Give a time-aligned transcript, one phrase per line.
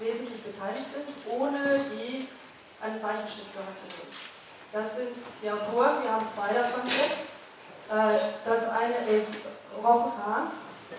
[0.00, 2.24] wesentlich beteiligt sind, ohne je
[2.80, 3.68] einen Zeichenstift zu haben.
[4.72, 7.04] Das sind die Autoren, wir haben zwei davon hier.
[7.90, 9.36] Äh, das eine ist
[9.82, 10.50] Rochus Hahn,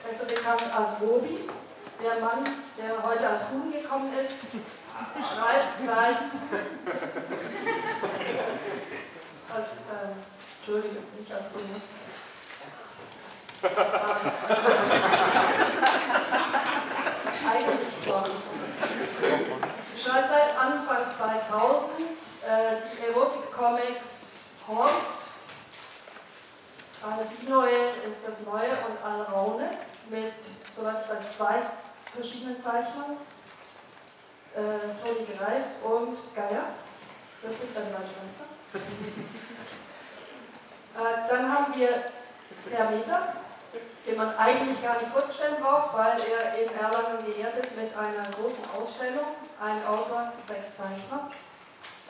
[0.03, 1.47] besser bekannt als Robi,
[2.03, 2.43] der Mann,
[2.77, 4.37] der heute als Huhn gekommen ist,
[5.13, 6.17] schreibt seit.
[9.55, 10.13] als, äh,
[10.57, 11.81] Entschuldigung, nicht als Huhn.
[17.51, 18.68] Eigentlich glaube ich.
[20.01, 22.05] Schreibt seit Anfang 2000 äh,
[22.91, 25.33] die Erotic Comics Horst.
[27.01, 29.71] Alles Neue ist das Neue und Alraune
[30.09, 30.33] mit,
[30.73, 31.61] soweit ich weiß, zwei
[32.13, 33.17] verschiedenen Zeichnern.
[34.55, 34.59] Äh,
[35.03, 36.65] Toni Greis und Geier.
[37.41, 38.45] Das sind dann meine Schwester.
[40.99, 41.89] äh, dann haben wir
[42.71, 43.33] Herr Meter,
[44.19, 48.65] man eigentlich gar nicht vorzustellen braucht, weil er in Erlangen geehrt ist mit einer großen
[48.75, 49.27] Ausstellung,
[49.61, 51.31] ein Autor, sechs Zeichner.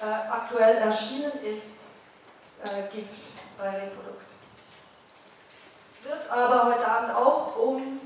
[0.02, 1.74] Äh, aktuell erschienen ist
[2.64, 3.22] äh, Gift
[3.59, 4.25] bei Reprodukt.
[5.92, 8.02] Es wird aber heute Abend auch um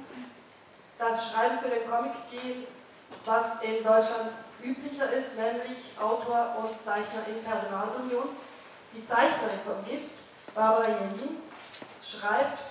[1.00, 2.68] das Schreiben für den Comic gehen,
[3.24, 4.32] was in Deutschland
[4.62, 8.30] üblicher ist, nämlich Autor und Zeichner in Personalunion.
[8.94, 10.12] Die Zeichnerin vom Gift,
[10.54, 11.42] Barbara Jelin,
[12.04, 12.64] schreibt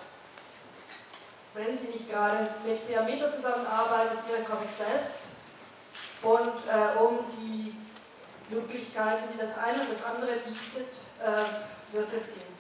[1.55, 5.21] wenn sie nicht gerade mit Piameter zusammenarbeitet, ihren Comic selbst.
[6.23, 7.75] Und äh, um die
[8.49, 12.53] Möglichkeiten, die das eine und das andere bietet, äh, wird es gehen.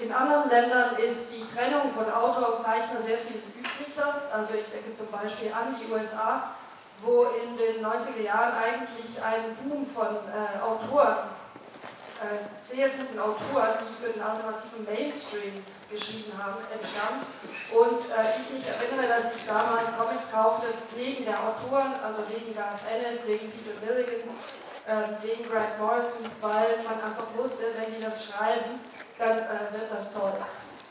[0.00, 4.22] In anderen Ländern ist die Trennung von Autor und Zeichner sehr viel üblicher.
[4.32, 6.54] Also ich denke zum Beispiel an die USA,
[7.02, 11.30] wo in den 90er Jahren eigentlich ein Boom von äh, Autoren,
[12.22, 17.24] äh, sehr guten Autoren, die für den alternativen Mainstream geschrieben haben, entstand.
[17.72, 22.54] Und äh, ich mich erinnere, dass ich damals Comics kaufte wegen der Autoren, also wegen
[22.54, 24.28] Garth Ennis, wegen Peter Milligan,
[24.86, 28.80] äh, wegen Grant Morrison, weil man einfach wusste, wenn die das schreiben,
[29.18, 30.32] dann äh, wird das toll.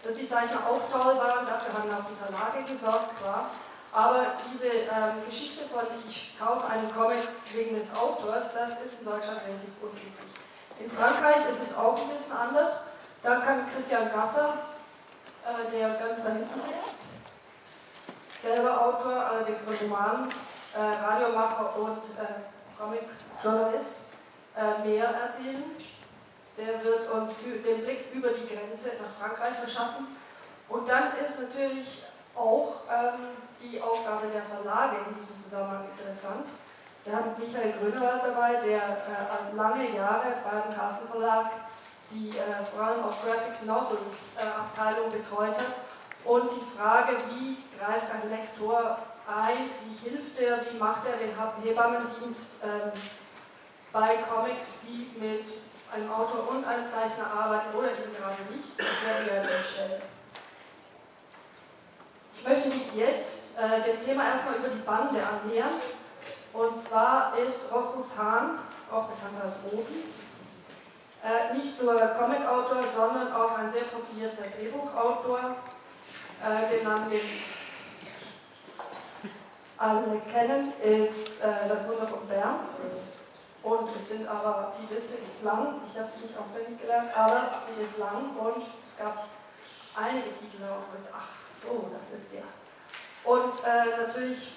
[0.03, 3.49] Dass die Zeichner auch toll waren, dafür haben auch die Verlage gesorgt, klar.
[3.93, 9.05] Aber diese ähm, Geschichte von ich kaufe einen Comic wegen des Autors, das ist in
[9.05, 10.13] Deutschland relativ unüblich.
[10.79, 12.81] In Frankreich ist es auch ein bisschen anders.
[13.23, 14.53] Da kann Christian Gasser
[15.45, 17.01] äh, der ganz da hinten sitzt.
[18.41, 20.29] Selber Autor, allerdings von Romanen,
[20.75, 23.95] äh, Radiomacher und äh, Comic-Journalist,
[24.55, 25.63] äh, mehr erzählen.
[26.57, 30.07] Der wird uns den Blick über die Grenze nach Frankreich verschaffen.
[30.69, 32.03] Und dann ist natürlich
[32.35, 36.45] auch ähm, die Aufgabe der Verlage in diesem Zusammenhang interessant.
[37.05, 41.51] Wir haben Michael Grünewald dabei, der äh, lange Jahre beim Carsten Verlag
[42.11, 43.97] die äh, vor allem auch Graphic Novel
[44.37, 45.73] äh, Abteilung betreut hat.
[46.23, 48.97] Und die Frage, wie greift ein Lektor
[49.27, 52.91] ein, wie hilft er, wie macht er den Hebammendienst ähm,
[53.91, 55.45] bei Comics, die mit
[55.93, 60.01] einem Autor und einem Zeichner arbeiten oder eben gerade nicht, wir an Stelle.
[62.35, 65.71] Ich möchte mich jetzt äh, dem Thema erstmal über die Bande annähern.
[66.53, 68.59] Und zwar ist Rochus Hahn,
[68.91, 70.03] auch bekannt als Robi,
[71.27, 75.57] äh, nicht nur Comicautor, sondern auch ein sehr profilierter Drehbuchautor,
[76.41, 77.21] äh, den Namen, den
[79.77, 82.59] alle kennen, ist äh, Das Wunder von Bern.
[83.63, 87.59] Und es sind aber, die Liste ist lang, ich habe sie nicht auswendig gelernt, aber
[87.59, 89.27] sie ist lang und es gab
[89.95, 92.43] einige Titel auch mit, ach so, das ist der.
[93.25, 94.51] Und äh, natürlich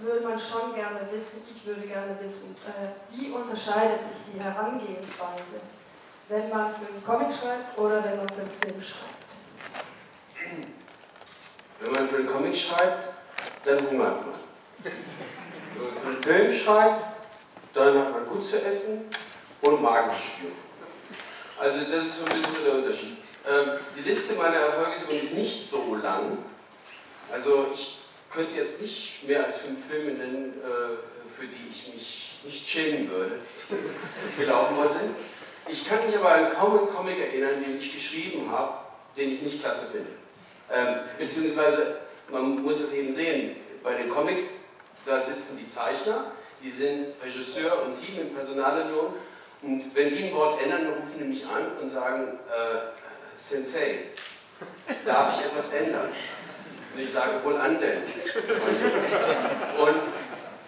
[0.00, 5.60] würde man schon gerne wissen, ich würde gerne wissen, äh, wie unterscheidet sich die Herangehensweise,
[6.28, 9.22] wenn man für einen Comic schreibt oder wenn man für einen Film schreibt?
[11.80, 13.08] Wenn man für einen Comic schreibt,
[13.64, 14.34] dann hungert man.
[14.78, 14.92] Wenn
[15.84, 17.04] man für einen Film schreibt,
[17.74, 19.06] dann hat man gut zu essen
[19.62, 20.50] und Magenspür.
[21.60, 23.18] Also das ist so ein bisschen der Unterschied.
[23.48, 26.38] Ähm, die Liste meiner Erfolge ist übrigens nicht so lang.
[27.32, 27.98] Also ich
[28.32, 33.10] könnte jetzt nicht mehr als fünf Filme nennen, äh, für die ich mich nicht schämen
[33.10, 33.38] würde,
[34.38, 35.16] gelaufen sind.
[35.68, 38.74] Ich kann mich aber an kaum einen Comic erinnern, den ich geschrieben habe,
[39.16, 40.10] den ich nicht klasse finde.
[40.72, 41.98] Ähm, beziehungsweise,
[42.30, 44.44] man muss es eben sehen, bei den Comics,
[45.06, 46.32] da sitzen die Zeichner,
[46.62, 49.14] die sind Regisseur und Team in Personalunion
[49.62, 52.92] und wenn die ein Wort ändern, rufen die mich an und sagen, äh,
[53.36, 54.06] Sensei,
[55.04, 56.08] darf ich etwas ändern?
[56.94, 58.02] Und ich sage, wohl an denn.
[59.78, 59.96] Und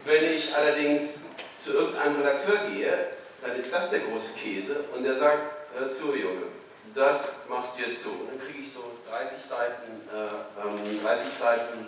[0.05, 1.21] Wenn ich allerdings
[1.59, 2.93] zu irgendeinem Redakteur gehe,
[3.41, 5.38] dann ist das der große Käse und der sagt,
[5.79, 6.43] hör zu Junge,
[6.94, 8.11] das machst du jetzt so.
[8.11, 11.87] Und dann kriege ich so 30 Seiten, äh, 30 ähm, Seiten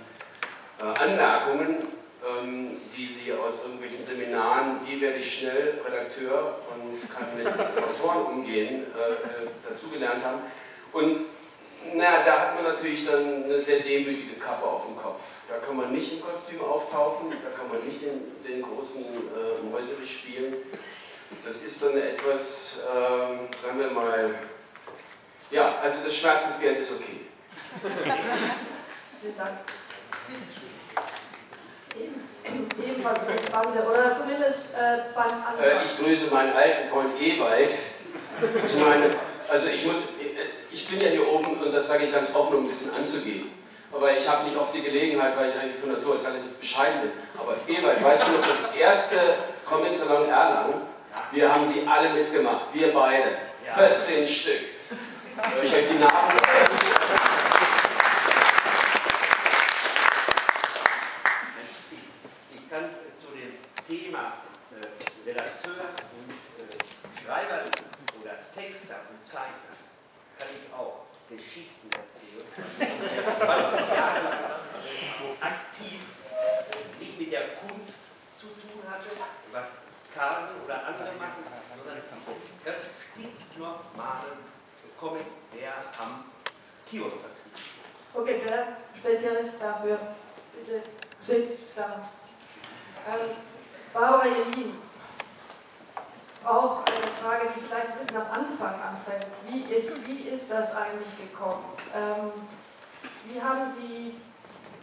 [0.81, 1.77] äh, Anmerkungen,
[2.27, 8.39] ähm, die Sie aus irgendwelchen Seminaren, wie werde ich schnell Redakteur und kann mit Autoren
[8.39, 10.41] umgehen, äh, äh, dazugelernt haben.
[10.93, 11.27] Und
[11.95, 15.23] na, da hat man natürlich dann eine sehr demütige Kappe auf dem Kopf.
[15.49, 19.63] Da kann man nicht im Kostüm auftauchen, da kann man nicht den, den großen äh,
[19.71, 20.57] Mäuserich spielen.
[21.45, 24.35] Das ist dann etwas, ähm, sagen wir mal,
[25.51, 27.21] ja, also das Schmerzensgeld ist okay.
[29.21, 29.59] Vielen Dank.
[32.85, 33.21] Ebenfalls
[33.53, 35.65] Bande, oder zumindest äh, beim Anfang.
[35.65, 37.75] Äh, ich grüße meinen alten Freund Ewald.
[38.69, 39.11] Ich meine,
[39.51, 39.97] also ich muss,
[40.77, 43.51] ich bin ja hier oben und das sage ich ganz offen, um ein bisschen anzugehen.
[43.91, 47.01] Aber ich habe nicht oft die Gelegenheit, weil ich eigentlich von Natur aus relativ bescheiden
[47.01, 47.13] bin.
[47.35, 49.17] Aber Ewald, weißt du noch, das erste
[49.67, 50.83] Comic Salon Erlangen,
[51.33, 53.39] wir haben sie alle mitgemacht, wir beide.
[53.75, 54.61] 14 Stück.
[55.55, 56.77] Soll ich euch die Namen sagen?
[62.55, 63.57] Ich kann zu dem
[63.89, 64.35] Thema
[64.73, 67.73] äh, Redakteur und äh, Schreiberin
[68.21, 69.67] oder Texter und Zeichner
[70.39, 72.47] kann ich auch Geschichten erzählen.
[73.39, 74.61] 20 Jahre
[75.41, 76.01] aktiv
[77.01, 77.99] nicht mit der Kunst
[78.39, 79.09] zu tun hatte,
[79.53, 79.67] was
[80.15, 81.45] Karten oder andere machen,
[81.77, 81.99] sondern
[82.65, 82.77] das
[83.13, 84.33] stinknormale
[84.99, 85.25] kommen,
[85.55, 86.25] der am
[86.89, 87.67] Kiosk vertritt.
[88.15, 89.99] Okay, der Spezialist dafür
[90.55, 90.83] bitte
[91.19, 92.09] sitzt da.
[93.09, 93.37] Ähm,
[93.93, 94.79] Barbara Jelin,
[96.47, 99.27] auch eine Frage, die vielleicht ein bisschen am Anfang anfängt.
[99.49, 101.65] Wie ist, wie ist das eigentlich gekommen?
[102.17, 102.33] Ähm,
[103.29, 104.15] wie haben Sie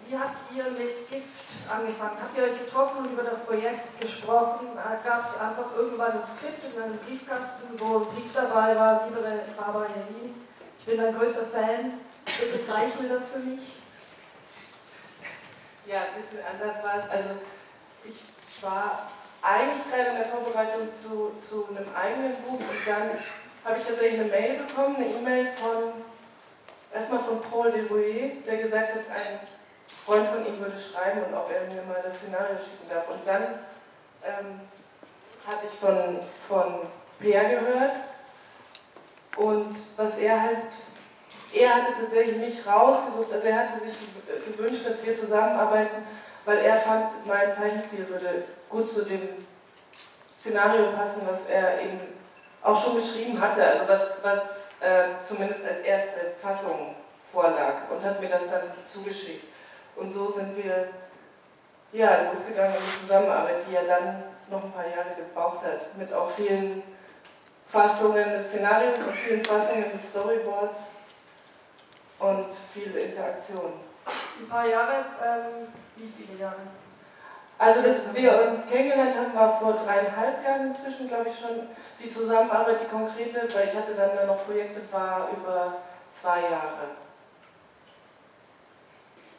[0.08, 2.18] wie habt ihr mit Gift angefangen?
[2.22, 4.68] Habt ihr euch getroffen und über das Projekt gesprochen?
[5.04, 9.22] Gab es einfach irgendwann ein Skript in einem Briefkasten, wo ein Brief dabei war, liebe
[9.58, 10.36] Barbara Jelin,
[10.80, 13.62] ich bin dein größter Fan, bitte bezeichne das für mich?
[15.86, 17.10] Ja, ein bisschen anders war es.
[17.10, 17.30] Also
[18.06, 19.08] ich war
[19.42, 23.10] eigentlich gerade in der Vorbereitung zu, zu einem eigenen Buch und dann
[23.66, 25.94] habe ich tatsächlich eine Mail bekommen, eine E-Mail von
[26.94, 29.40] erstmal von Paul Derouet, der gesagt hat, ein
[30.06, 33.10] Freund von ihm würde schreiben und ob er mir mal das Szenario schicken darf.
[33.10, 33.44] Und dann
[34.24, 34.62] ähm,
[35.48, 36.88] hatte ich von, von
[37.20, 37.96] Peer gehört.
[39.38, 40.58] Und was er halt,
[41.54, 43.96] er hatte tatsächlich mich rausgesucht, also er hatte sich
[44.46, 46.04] gewünscht, dass wir zusammenarbeiten,
[46.46, 49.30] weil er fand, mein Zeichenstil würde gut zu dem
[50.40, 52.00] Szenario passen, was er eben
[52.62, 56.96] auch schon geschrieben hatte, also was, was äh, zumindest als erste Fassung
[57.32, 59.48] vorlag und hat mir das dann zugeschickt.
[59.96, 60.90] Und so sind wir
[61.94, 66.12] ja, losgegangen in die Zusammenarbeit, die ja dann noch ein paar Jahre gebraucht hat, mit
[66.12, 66.84] auch vielen
[67.72, 70.76] Fassungen des Szenarios und vielen Fassungen des Storyboards
[72.20, 73.74] und viel Interaktion.
[74.40, 76.58] Ein paar Jahre, ähm, wie viele Jahre?
[77.58, 81.68] Also, dass wir uns kennengelernt haben, war vor dreieinhalb Jahren inzwischen, glaube ich, schon
[82.04, 85.76] die Zusammenarbeit, die konkrete, weil ich hatte dann noch Projekte, war über
[86.12, 86.96] zwei Jahre.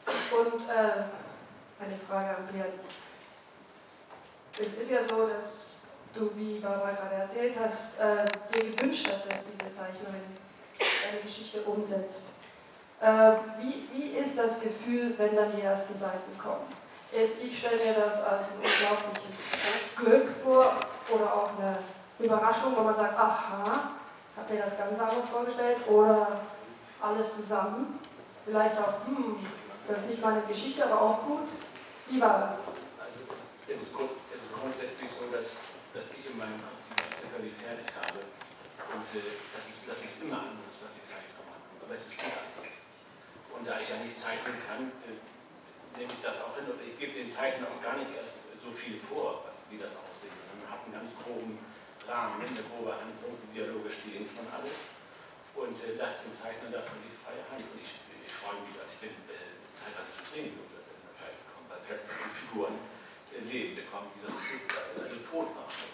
[0.06, 2.66] Und äh, eine Frage an Björn.
[4.59, 5.64] Es ist ja so, dass
[6.14, 10.23] du, wie Barbara gerade erzählt hast, äh, dir gewünscht hast, dass diese Zeichnerin
[10.78, 12.33] eine Geschichte umsetzt.
[13.00, 16.64] Äh, wie, wie ist das Gefühl, wenn dann die ersten Seiten kommen?
[17.14, 19.52] Ich stelle mir das als ein unglaubliches
[19.94, 20.75] Glück vor
[21.09, 21.78] oder auch eine
[22.18, 23.94] Überraschung, wo man sagt, aha,
[24.37, 26.40] habe mir das ganz anders vorgestellt oder
[27.00, 28.00] alles zusammen.
[28.44, 29.47] Vielleicht auch, hm,
[29.87, 31.49] das ist nicht meine Geschichte, aber auch gut.
[32.11, 32.66] Wie war das?
[32.99, 33.23] Also,
[33.71, 35.47] es ist, es ist grundsätzlich so, dass,
[35.94, 38.26] dass ich in meinem Kopf die Geschichte fertig habe
[38.90, 41.78] und äh, dass, ich, dass ich immer anders, was die Zeichner machen.
[41.78, 42.42] Aber es ist klar.
[43.54, 45.34] Und da ich ja nicht zeichnen kann, äh,
[45.96, 48.70] nehme ich das auch hin und ich gebe den Zeichner auch gar nicht erst so
[48.70, 50.32] viel vor, wie das aussieht.
[50.58, 51.58] Man hat einen ganz groben
[52.06, 54.76] Rahmen, eine grobe Handlung, Dialoge stehen schon alles
[55.54, 57.64] und äh, lasst den Zeichner davon die freie Hand.
[57.64, 59.14] Und ich, ich freue mich, als ich bin
[59.78, 62.76] teilweise zu Training bekommen, weil plötzlich Figuren
[63.54, 64.34] Leben bekommen, die das
[64.94, 65.90] also tot machen.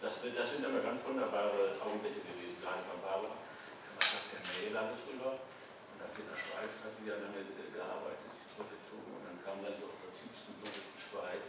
[0.00, 3.32] Das, das sind immer ganz wunderbare Augenblicke gewesen, gerade von Barbara.
[3.32, 7.40] Man hat der Mail alles rüber und hat in der Schweiz hat sie ja lange
[7.44, 11.46] gearbeitet, sich zurückgezogen und dann kam dann so aus der tiefsten, dunkelsten Schweiz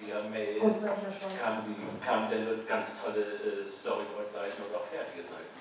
[0.00, 1.62] via Mail kam,
[2.00, 5.54] kam dann ganz tolle äh, Storyboard-Seiten und auch fertige Seiten.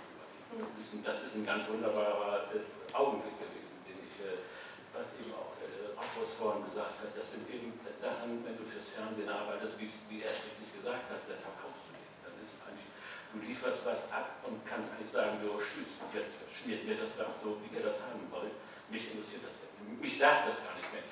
[0.55, 2.63] Das ist, ein, das ist ein ganz wunderbarer äh,
[2.95, 4.39] Augenblick gewesen, den ich äh,
[4.95, 5.75] was eben auch äh,
[6.39, 10.31] vorhin gesagt hat, das sind eben Sachen, wenn du fürs Fernsehen arbeitest, wie, wie er
[10.31, 12.07] es richtig gesagt hat, dann verkaufst du dich.
[12.23, 12.89] Dann ist eigentlich,
[13.33, 17.33] du lieferst was ab und kannst eigentlich sagen, so, tschüss, jetzt schmiert mir das doch
[17.41, 18.53] so, wie ihr das haben wollt.
[18.93, 21.03] Mich interessiert das, mich darf das gar nicht mehr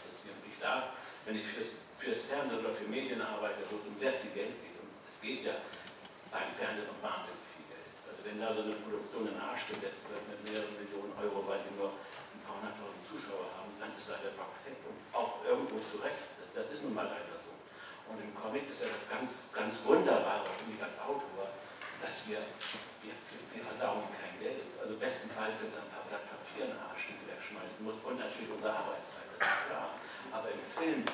[0.64, 0.96] darf,
[1.28, 4.80] wenn ich fürs, fürs Fernsehen oder für Medien arbeite, es um sehr viel Geld geht,
[4.80, 5.60] und es geht ja
[6.32, 7.92] beim Fernsehen um wahnsinnig viel Geld.
[8.08, 11.44] Also wenn da so eine Produktion in den Arsch gesetzt wird mit mehreren Millionen Euro,
[11.44, 14.98] weil die nur ein paar hunderttausend Zuschauer haben, dann ist da der Bock weg und
[15.12, 16.32] auch irgendwo zurecht.
[16.40, 17.52] Das, das ist nun mal leider so.
[18.10, 21.56] Und im Comic ist ja das ganz, ganz Wunderbare, finde ich als Autor,
[22.04, 22.44] dass wir,
[23.00, 24.68] wir, wir versauen kein Geld.
[24.76, 28.04] Also bestenfalls sind da ein paar Blatt Papier in den Arsch, die du wegschmeißen musst
[28.04, 29.93] und natürlich unsere Arbeitszeit, das ist klar.
[30.34, 31.06] Aber im Film,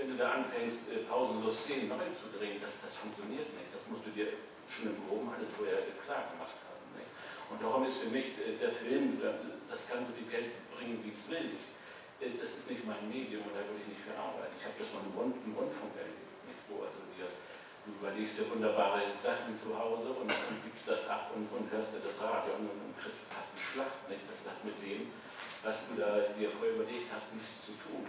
[0.00, 3.68] wenn du da anfängst, äh, pausenlos Szenen neu zu drehen, das, das funktioniert nicht.
[3.68, 4.32] Das musst du dir
[4.72, 6.80] schon im Groben alles vorher klar gemacht haben.
[6.96, 7.12] Nicht?
[7.52, 11.12] Und darum ist für mich äh, der Film, das kann so viel Geld bringen, wie
[11.12, 11.52] es will.
[11.52, 11.64] Ich,
[12.24, 14.56] äh, das ist nicht mein Medium und da würde ich nicht für arbeiten.
[14.56, 16.32] Ich habe das mal im, Rund, im Rundfunk erlebt,
[16.72, 21.28] wo also dir, du überlegst dir wunderbare Sachen zu Hause und dann gibst das ab
[21.36, 24.00] und, und hörst dir das Radio und dann kriegst fast eine Schlacht.
[24.08, 24.24] Nicht?
[24.32, 25.12] Das hat mit dem,
[25.60, 28.08] was du da dir vorher überlegt hast, nichts zu tun.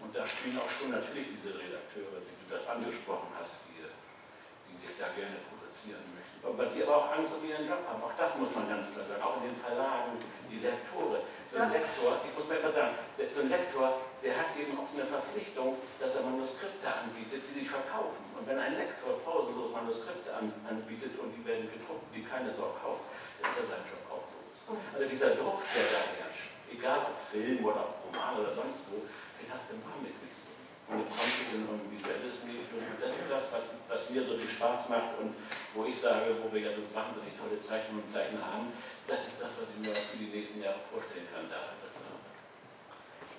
[0.00, 4.76] Und da spielen auch schon natürlich diese Redakteure, wie du das angesprochen hast, die, die
[4.80, 6.40] sich da gerne produzieren möchten.
[6.46, 8.00] Aber die aber auch Angst um ihren Job haben.
[8.02, 9.22] Auch das muss man ganz klar sagen.
[9.22, 10.14] Auch in den Verlagen,
[10.46, 11.26] die Lektore.
[11.50, 13.86] So ein Lektor, ich muss mal einfach sagen, so ein Lektor,
[14.22, 18.22] der hat eben auch eine Verpflichtung, dass er Manuskripte anbietet, die sich verkaufen.
[18.34, 22.74] Und wenn ein Lektor pausenlos Manuskripte an, anbietet und die werden gedruckt, die keine Sau
[22.82, 23.06] kauft,
[23.40, 24.78] dann ist er sein Job auch los.
[24.94, 29.06] Also dieser Druck, der da herrscht, egal ob Film oder ob Roman oder sonst wo,
[29.50, 30.50] Comic nicht so.
[30.90, 32.82] Und im Comic ist ein visuelles Medium.
[32.98, 35.34] Das ist das, was, was mir so viel Spaß macht und
[35.74, 38.72] wo ich sage, wo wir ja so wahnsinnig tolle Zeichnungen und Zeichner haben,
[39.06, 41.46] das ist das, was ich mir für die nächsten Jahre vorstellen kann.
[41.46, 41.76] Da,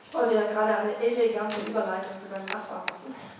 [0.07, 3.37] ich wollte ja gerade eine elegante Überleitung zu deinem Nachbarn machen.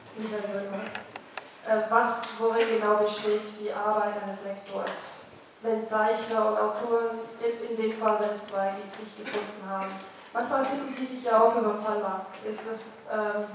[1.67, 5.25] Äh, was, worin genau besteht die Arbeit eines Lektors,
[5.62, 9.91] wenn Zeichner und Autoren, jetzt in dem Fall, wenn es zwei gibt, sich gefunden haben?
[10.38, 12.27] Manchmal finden die sich ja auch über den Verlag.
[12.46, 13.50] Ist das, ähm,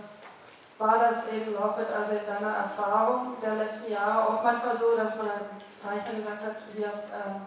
[0.79, 5.15] war das eben auch also in deiner Erfahrung der letzten Jahre auch manchmal so, dass
[5.17, 5.31] man
[5.81, 7.47] Zeichner gesagt hat, hier, ähm,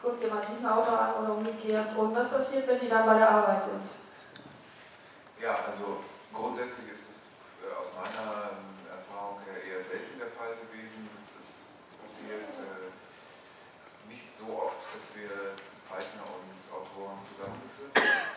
[0.00, 1.96] guck dir mal diesen Autor an oder umgekehrt.
[1.96, 3.90] Und was passiert, wenn die dann bei der Arbeit sind?
[5.42, 10.54] Ja, also grundsätzlich ist es äh, aus meiner ähm, Erfahrung her eher selten der Fall
[10.62, 11.10] gewesen.
[11.18, 11.66] Es ist
[11.98, 12.86] passiert äh,
[14.06, 18.33] nicht so oft, dass wir Zeichner und Autoren zusammengeführt haben,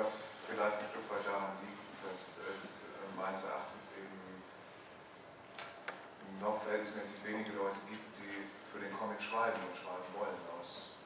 [0.00, 4.40] was vielleicht ein Stück weit daran liegt, dass es äh, meines Erachtens eben
[6.40, 10.96] noch verhältnismäßig wenige Leute gibt, die für den Comic schreiben und schreiben wollen aus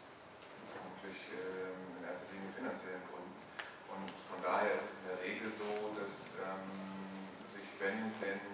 [0.79, 3.35] vermutlich ähm, in erster Linie finanziellen Gründen.
[3.91, 6.71] Und von daher ist es in der Regel so, dass ähm,
[7.51, 8.47] sich, wenn denn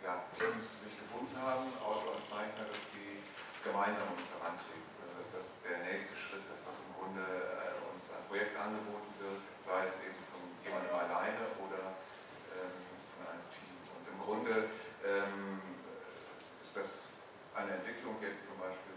[0.00, 3.20] ja, Teams sich gefunden haben, Autor und Zeichner, dass die
[3.60, 4.88] gemeinsam uns herantreten.
[5.04, 7.79] Also dass das der nächste Schritt ist, was im Grunde äh,
[8.30, 11.98] Projekt angeboten wird, sei es eben von jemandem alleine oder
[12.54, 12.78] ähm,
[13.18, 13.74] von einem Team.
[13.90, 14.70] Und im Grunde
[15.02, 15.58] ähm,
[16.62, 17.10] ist das
[17.58, 18.90] eine Entwicklung jetzt zum Beispiel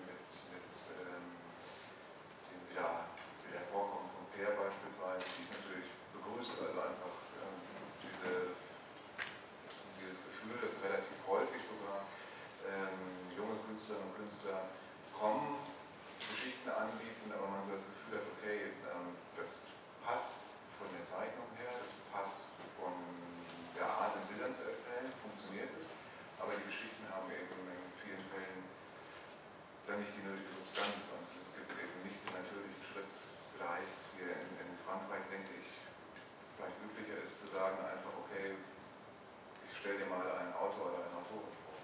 [2.74, 3.06] wieder,
[3.46, 7.58] wieder hervorkommen von Peer beispielsweise, die ich natürlich begrüße, also einfach ähm,
[8.02, 8.58] diese,
[10.02, 12.10] dieses Gefühl, dass relativ häufig sogar
[12.66, 14.74] ähm, junge Künstlerinnen und Künstler
[15.14, 15.62] kommen,
[16.18, 18.58] Geschichten anbieten, aber man so das Gefühl hat, okay,
[18.90, 19.62] ähm, das
[20.02, 20.42] passt
[20.82, 22.98] von der Zeichnung her, das passt von
[23.78, 25.94] der Art, in Bildern zu erzählen, funktioniert es,
[26.42, 28.66] aber die Geschichten haben eben in vielen Fällen
[29.88, 33.12] dann nicht die nötige Substanz und es gibt eben nicht den natürlichen Schritt,
[33.56, 35.70] vielleicht wie in, in Frankreich, denke ich,
[36.56, 38.56] vielleicht üblicher ist zu sagen einfach, okay,
[39.68, 41.76] ich stelle dir mal einen Autor oder eine Autorin vor.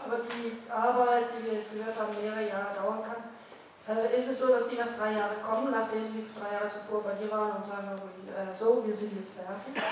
[0.00, 1.66] Aber die Arbeit, die
[2.10, 5.70] haben, mehrere Jahre dauern kann, äh, ist es so, dass die nach drei Jahren kommen,
[5.70, 7.90] nachdem sie drei Jahre zuvor bei dir waren und sagen,
[8.28, 9.82] äh, so, wir sind jetzt fertig?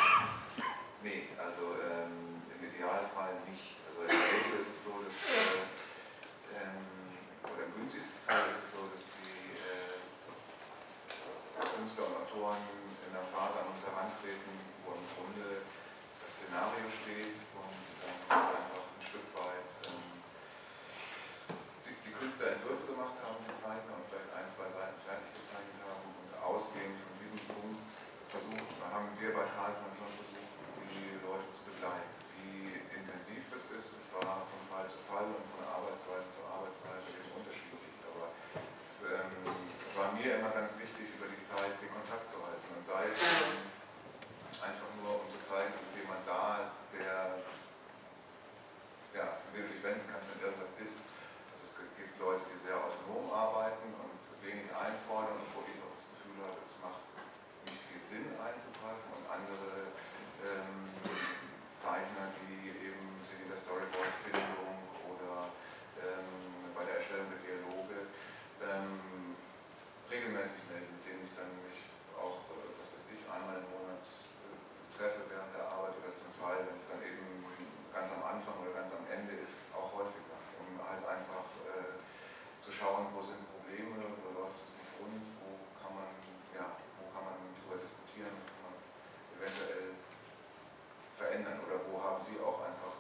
[92.19, 92.99] haben sie auch einfach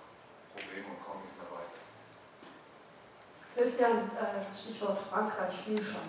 [0.55, 1.79] Probleme und kommen nicht mehr weiter.
[3.57, 6.07] Christian, äh, Stichwort Frankreich viel schon.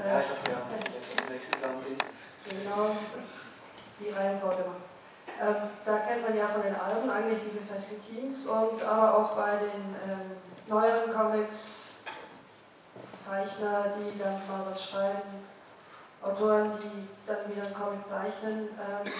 [0.00, 1.70] Ja, ich habe ja äh, jetzt das.
[2.48, 2.96] Genau,
[4.00, 4.88] die Reihenfolge gemacht.
[5.38, 9.36] Ähm, da kennt man ja von den Alben eigentlich diese festen Teams und aber auch
[9.36, 10.30] bei den ähm,
[10.66, 11.88] neueren Comics
[13.22, 15.44] Zeichner, die dann mal was schreiben,
[16.22, 18.68] Autoren, die dann wieder einen Comic zeichnen.
[18.70, 19.12] Ähm,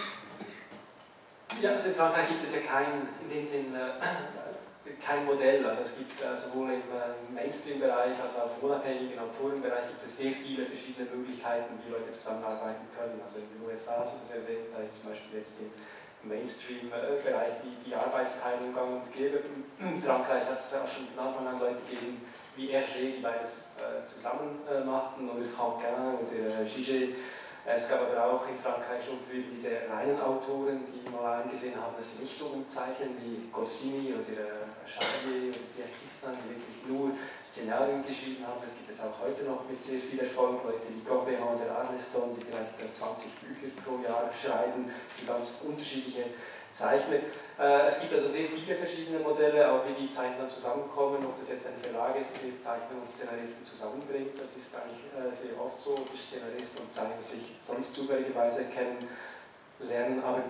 [1.62, 3.96] ja, also in Frankreich gibt es ja kein, in dem Sinn, äh,
[5.00, 5.64] kein Modell.
[5.64, 10.20] Also es gibt äh, sowohl im äh, Mainstream-Bereich als auch im unabhängigen Autorenbereich gibt es
[10.20, 13.16] sehr viele verschiedene Möglichkeiten, wie Leute zusammenarbeiten können.
[13.24, 15.72] Also in den USA, so das erwähnt, da ist zum Beispiel jetzt im
[16.28, 19.40] Mainstream-Bereich die, die Arbeitsteilung gang und gäbe.
[19.80, 22.20] In Frankreich hat es ja auch schon von Anfang an Leute gegeben,
[22.56, 27.16] wie Hergé, die beides äh, zusammen äh, machten, oder Franquin oder Gigé
[27.74, 31.94] es gab aber auch in Frankreich schon früh diese reinen Autoren, die mal eingesehen haben,
[31.98, 36.78] dass sie nicht so gut zeichnen wie Goscinny oder Charlier oder Pierre Christin, die wirklich
[36.86, 37.10] nur
[37.50, 38.62] Szenarien geschrieben haben.
[38.62, 40.62] Das gibt es auch heute noch mit sehr viel Erfolg.
[40.62, 44.86] Leute wie Corberan oder Arneston, die vielleicht 20 Bücher pro Jahr schreiben,
[45.18, 46.36] die ganz unterschiedliche
[46.76, 47.24] zeichnet.
[47.58, 51.48] Äh, es gibt also sehr viele verschiedene Modelle, auch wie die Zeichner zusammenkommen, ob das
[51.48, 55.80] jetzt ein Verlag ist, der Zeichner und Szenaristen zusammenbringt, das ist eigentlich äh, sehr oft
[55.80, 60.44] so, die Szenarist und Zeichner sich sonst zufälligerweise kennenlernen, aber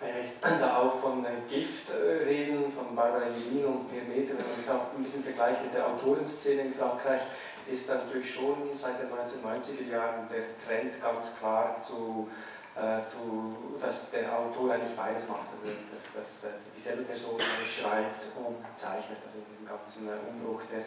[0.00, 4.36] wenn wir jetzt da auch von äh, Gift reden, von Barbara Levin und Per Meter,
[4.36, 7.22] wenn man das auch ein bisschen vergleicht mit der Autorenszene in Frankreich,
[7.66, 12.28] ist dann natürlich schon seit den 1990er Jahren der Trend ganz klar zu
[12.76, 18.28] äh, zu, dass der Autor eigentlich beides macht, also dass, dass äh, dieselbe Person schreibt
[18.36, 20.84] und zeichnet, also in diesem ganzen äh, Umbruch der,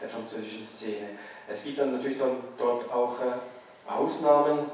[0.00, 1.18] der französischen Szene.
[1.48, 3.16] Es gibt dann natürlich dann dort auch
[3.88, 4.70] Ausnahmen,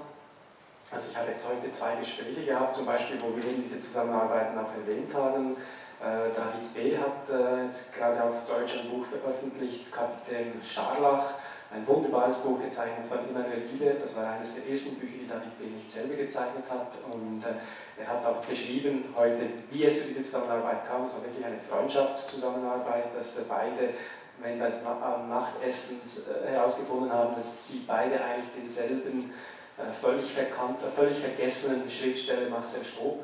[0.90, 4.58] also ich habe jetzt heute zwei Gespräche gehabt, zum Beispiel, wo wir eben diese Zusammenarbeiten
[4.58, 5.56] auch erwähnt haben.
[6.00, 6.96] David B.
[6.96, 7.28] hat
[7.66, 11.34] jetzt gerade auf Deutsch ein Buch veröffentlicht, Kapitän Scharlach,
[11.70, 15.58] ein wunderbares Buch gezeichnet von Immanuel Ide, das war eines der ersten Bücher, die David
[15.58, 15.66] B.
[15.66, 16.92] nicht selber gezeichnet hat.
[17.12, 21.06] Und äh, er hat auch beschrieben heute, wie es zu dieser Zusammenarbeit kam.
[21.06, 23.92] Es war wirklich eine Freundschaftszusammenarbeit, dass äh, beide,
[24.40, 29.32] wenn das am Nachtessen äh, herausgefunden haben, dass sie beide eigentlich denselben
[29.76, 33.20] äh, völlig verkannt, völlig vergessenen Schriftsteller Marcel Stob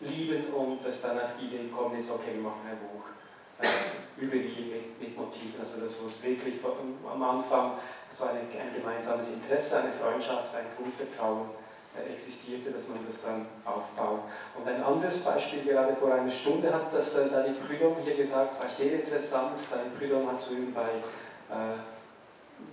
[0.00, 3.04] lieben und dass dann die Idee gekommen ist, okay, wir machen ein Buch
[4.22, 5.58] über die Motiven.
[5.60, 7.72] Also das, wo es wirklich am Anfang
[8.16, 11.50] so eine, ein gemeinsames Interesse, eine Freundschaft, ein Grundvertrauen
[11.98, 14.30] äh, existierte, dass man das dann aufbaut.
[14.56, 18.54] Und ein anderes Beispiel, gerade vor einer Stunde hat das äh, Dani Prudhomme hier gesagt,
[18.54, 19.58] es war sehr interessant.
[19.70, 20.88] Dani Prudhomme hat soeben bei
[21.50, 21.80] äh,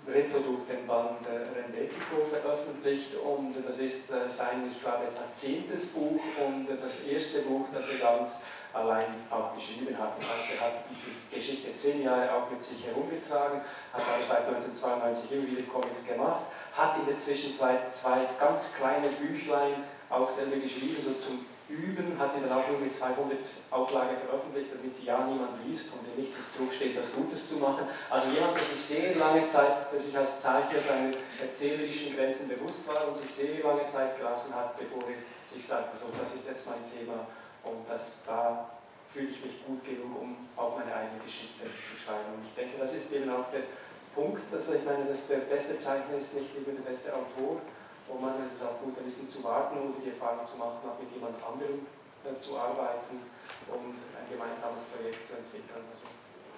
[0.08, 6.22] Reprodukt den Band äh, Rendetico veröffentlicht und das ist äh, sein, ich glaube, zehntes Buch
[6.46, 8.38] und das erste Buch, das er ganz
[8.74, 10.18] allein auch geschrieben hat.
[10.18, 13.62] Das heißt, er hat diese Geschichte zehn Jahre auch mit sich herumgetragen,
[13.94, 19.08] hat aber seit 1992 immer wieder Comics gemacht, hat in der Zwischenzeit zwei ganz kleine
[19.08, 23.38] Büchlein auch selber geschrieben, so zum Üben, hat sie dann auch nur mit 200
[23.70, 27.62] Auflagen veröffentlicht, damit sie ja niemand liest und nicht das Druck steht, was Gutes zu
[27.62, 27.86] machen.
[28.10, 32.82] Also jemand, der sich sehr lange Zeit, der sich als Zeichner seiner erzählerischen Grenzen bewusst
[32.90, 36.50] war und sich sehr lange Zeit gelassen hat, bevor er sich sagte, so, das ist
[36.50, 37.30] jetzt mein Thema
[37.70, 38.70] und das, da
[39.14, 42.30] fühle ich mich gut genug, um auch meine eigene Geschichte zu schreiben.
[42.38, 43.66] Und ich denke, das ist eben auch der
[44.14, 47.62] Punkt, dass ich meine, dass der beste Zeichner ist nicht immer der beste Autor.
[48.10, 50.82] Und manchmal ist es auch gut, ein bisschen zu warten und die Erfahrung zu machen,
[50.90, 51.86] auch mit jemand anderem
[52.26, 53.22] äh, zu arbeiten
[53.70, 55.86] und ein gemeinsames Projekt zu entwickeln.
[55.94, 56.10] Also,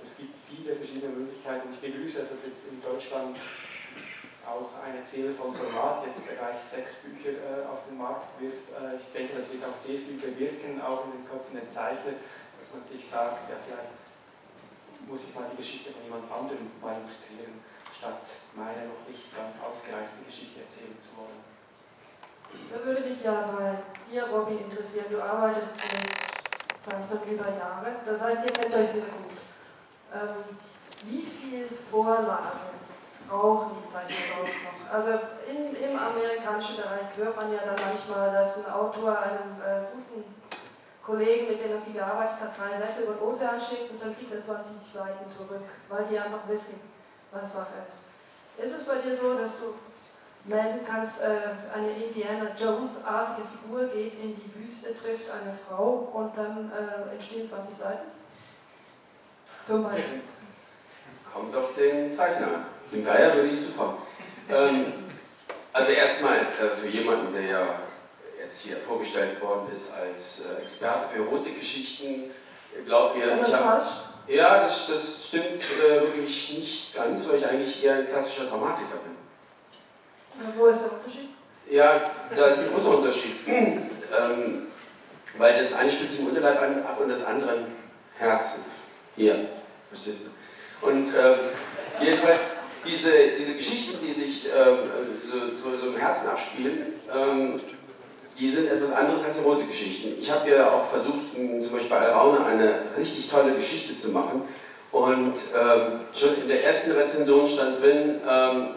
[0.03, 1.69] es gibt viele verschiedene Möglichkeiten.
[1.75, 3.37] Ich begrüße, dass es jetzt in Deutschland
[4.45, 8.69] auch eine Erzähler von Format jetzt gleich sechs Bücher äh, auf den Markt wirft.
[8.73, 12.17] Äh, ich denke, das wird auch sehr viel bewirken, auch in den Köpfen der Zeichner,
[12.59, 14.01] dass man sich sagt, ja vielleicht
[15.07, 18.21] muss ich mal die Geschichte von jemand anderem mal illustrieren, statt
[18.53, 21.41] meine noch nicht ganz ausgereifte Geschichte erzählen zu wollen.
[22.69, 25.07] Da würde mich ja bei dir, Robby, interessieren.
[25.09, 26.11] Du arbeitest mit
[26.83, 29.35] Zeichnern über Jahre, das heißt, ihr kennt euch sehr gut.
[30.13, 30.57] Ähm,
[31.07, 32.71] wie viel Vorlage
[33.31, 34.93] brauchen die Zeichner noch.
[34.93, 35.11] Also
[35.47, 40.35] in, im amerikanischen Bereich hört man ja dann manchmal, dass ein Autor einem äh, guten
[41.01, 44.15] Kollegen, mit dem er viel gearbeitet hat, drei Sätze über den Ozean schickt und dann
[44.15, 46.81] kriegt er 20 Seiten zurück, weil die einfach wissen,
[47.31, 48.01] was Sache ist.
[48.63, 49.73] Ist es bei dir so, dass du
[50.43, 51.39] melden kannst, äh,
[51.73, 57.47] eine Indiana Jones-artige Figur geht in die Wüste, trifft eine Frau und dann äh, entstehen
[57.47, 58.11] 20 Seiten?
[59.65, 60.21] Zum Beispiel.
[61.33, 62.65] Kommt auf den Zeichner an.
[62.91, 63.97] Dem Geier würde ich zukommen.
[64.49, 64.85] Ähm,
[65.73, 67.67] also erstmal äh, für jemanden, der ja
[68.43, 72.31] jetzt hier vorgestellt worden ist als äh, Experte für Erotikgeschichten,
[72.85, 73.87] glaubt mir, ich habe
[74.27, 78.97] Ja, das, das stimmt äh, wirklich nicht ganz, weil ich eigentlich eher ein klassischer Dramatiker
[79.03, 80.53] bin.
[80.57, 81.29] Wo ist der Unterschied?
[81.69, 82.01] Ja,
[82.35, 83.35] da ist ein großer Unterschied.
[83.47, 84.67] ähm,
[85.37, 87.65] weil das eine spielt sich im Unterleib an, ab und das andere im
[88.17, 88.59] Herzen.
[89.15, 89.47] Hier,
[89.89, 90.87] verstehst du?
[90.87, 91.35] Und ähm,
[92.01, 92.51] jedenfalls
[92.85, 94.77] diese, diese Geschichten, die sich ähm,
[95.29, 96.77] so, so, im Herzen abspielen,
[97.13, 97.55] ähm,
[98.39, 100.19] die sind etwas anderes als rote Geschichten.
[100.19, 104.43] Ich habe ja auch versucht, zum Beispiel bei Alraune eine richtig tolle Geschichte zu machen.
[104.91, 108.67] Und ähm, schon in der ersten Rezension stand drin, ähm,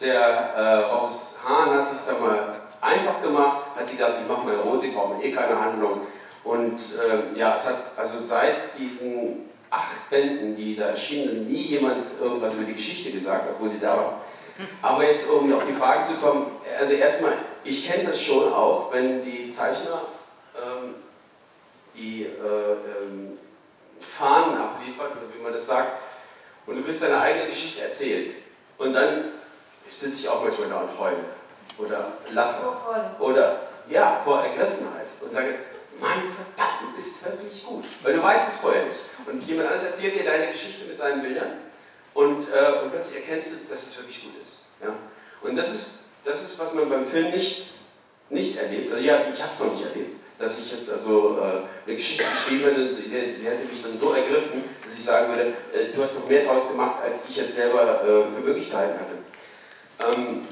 [0.00, 4.46] der äh, Ross Hahn hat es da mal einfach gemacht, hat sie gesagt, ich mache
[4.46, 6.02] mal Erotik, brauche eh keine Handlung.
[6.44, 12.06] Und ähm, ja, es hat also seit diesen acht Bänden, die da erschienen, nie jemand
[12.20, 14.20] irgendwas über die Geschichte gesagt, obwohl sie da war.
[14.82, 16.46] Aber jetzt, um auf die Frage zu kommen,
[16.78, 17.32] also erstmal,
[17.64, 20.02] ich kenne das schon auch, wenn die Zeichner
[20.54, 20.94] ähm,
[21.94, 23.38] die äh, ähm,
[24.00, 26.00] Fahnen abliefern, oder wie man das sagt,
[26.66, 28.34] und du kriegst deine eigene Geschichte erzählt.
[28.76, 29.24] Und dann
[29.90, 31.24] sitze ich auch manchmal da und heule.
[31.78, 32.62] Oder lache.
[33.18, 35.06] Oder, ja, vor Ergriffenheit.
[35.20, 35.54] Und sage,
[36.00, 36.22] Mann,
[36.54, 37.84] verdammt, du bist wirklich gut.
[38.02, 39.00] Weil du weißt es vorher nicht.
[39.26, 41.58] Und jemand anderes erzählt dir deine Geschichte mit seinen Bildern
[42.14, 44.58] und, äh, und plötzlich erkennst du, dass es wirklich gut ist.
[44.82, 44.94] Ja?
[45.42, 45.90] Und das ist,
[46.24, 47.68] das ist, was man beim Film nicht,
[48.30, 48.92] nicht erlebt.
[48.92, 52.24] Also ja, ich habe es noch nicht erlebt, dass ich jetzt also äh, eine Geschichte
[52.24, 56.02] geschrieben hätte, sie, sie, hätte mich dann so ergriffen, dass ich sagen würde, äh, du
[56.02, 60.16] hast noch mehr draus gemacht, als ich jetzt selber äh, für möglich gehalten hatte.
[60.16, 60.42] Ähm,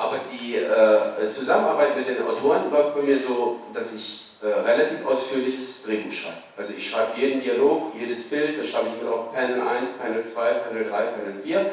[0.00, 5.04] aber die äh, Zusammenarbeit mit den Autoren läuft bei mir so, dass ich äh, relativ
[5.06, 6.38] ausführliches Drehbuch schreibe.
[6.56, 10.24] Also ich schreibe jeden Dialog, jedes Bild, das schreibe ich immer auf Panel 1, Panel
[10.24, 11.70] 2, Panel 3, Panel 4.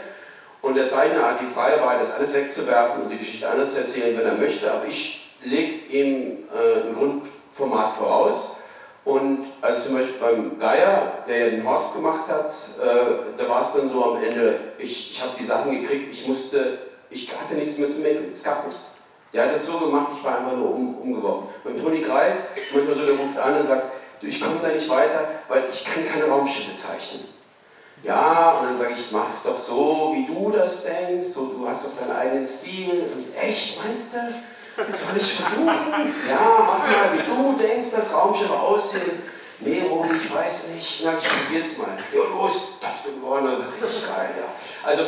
[0.62, 4.18] Und der Zeichner hat die Wahl, das alles wegzuwerfen und die Geschichte anders zu erzählen,
[4.18, 4.70] wenn er möchte.
[4.70, 8.50] Aber ich lege ihm äh, ein Grundformat voraus.
[9.06, 12.52] Und also zum Beispiel beim Geier, der ja den Horst gemacht hat,
[12.84, 16.28] äh, da war es dann so am Ende, ich, ich habe die Sachen gekriegt, ich
[16.28, 18.84] musste, ich hatte nichts mehr zu meckern, es gab nichts.
[19.34, 21.48] Der hat das so gemacht, ich war einfach nur um, umgeworfen.
[21.64, 22.36] Beim Toni Greis,
[22.74, 23.84] manchmal so, der ruft an und sagt,
[24.22, 27.26] du, ich komme da nicht weiter, weil ich kann keine Raumschiffe zeichnen.
[28.04, 31.68] Ja, und dann sage ich, mach es doch so, wie du das denkst, so, du
[31.68, 33.02] hast doch deinen eigenen Stil.
[33.02, 34.18] Und echt, meinst du?
[34.78, 35.66] Soll ich versuchen?
[35.68, 39.24] Ja, mach mal, wie du denkst, dass Raumschiffe aussehen.
[39.60, 41.02] Nee, Rudi, ich weiß nicht.
[41.04, 41.98] Na, ich probier's mal.
[42.14, 43.48] Ja, los, ist geworden,
[43.82, 44.88] richtig geil, ja.
[44.88, 45.04] Also,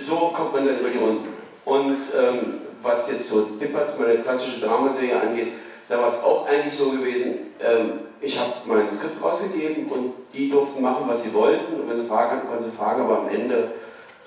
[0.00, 1.28] so kommt man dann über die Runden.
[1.64, 5.52] Und ähm, was jetzt so Dippert, meine klassische Dramaserie angeht,
[5.88, 10.50] da war es auch eigentlich so gewesen, ähm, ich habe mein Skript rausgegeben und die
[10.50, 11.74] durften machen, was sie wollten.
[11.74, 13.72] Und wenn sie Fragen hatten, konnten sie fragen, aber am Ende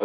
[0.00, 0.04] äh,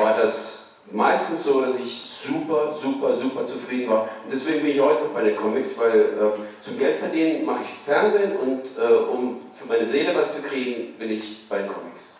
[0.00, 4.02] war das meistens so, dass ich super, super, super zufrieden war.
[4.02, 7.60] Und deswegen bin ich heute noch bei den Comics, weil äh, zum Geld verdienen mache
[7.64, 11.68] ich Fernsehen und äh, um für meine Seele was zu kriegen, bin ich bei den
[11.68, 12.17] Comics.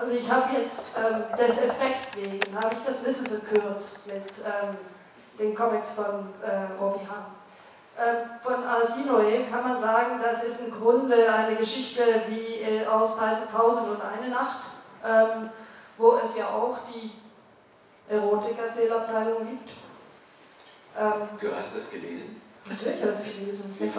[0.00, 4.22] Also ich habe jetzt ähm, des Effekts wegen, habe ich das ein bisschen verkürzt mit
[4.38, 4.76] ähm,
[5.38, 7.26] den Comics von äh, Robbie Hahn.
[7.98, 13.20] Ähm, von Alcinoe kann man sagen, das ist im Grunde eine Geschichte wie äh, aus
[13.20, 14.60] Reise Tausend und eine Nacht,
[15.04, 15.50] ähm,
[15.98, 17.12] wo es ja auch die
[18.08, 19.70] Erotik-Erzählabteilung gibt.
[20.98, 22.40] Ähm, du hast das gelesen?
[22.64, 23.64] Natürlich habe ich es gelesen.
[23.68, 23.98] Das ist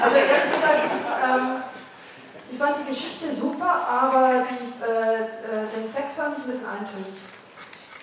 [0.00, 1.73] also ehrlich gesagt,
[2.50, 6.68] ich fand die Geschichte super, aber die, äh, äh, den Sex fand ich ein bisschen
[6.68, 7.06] eintönig.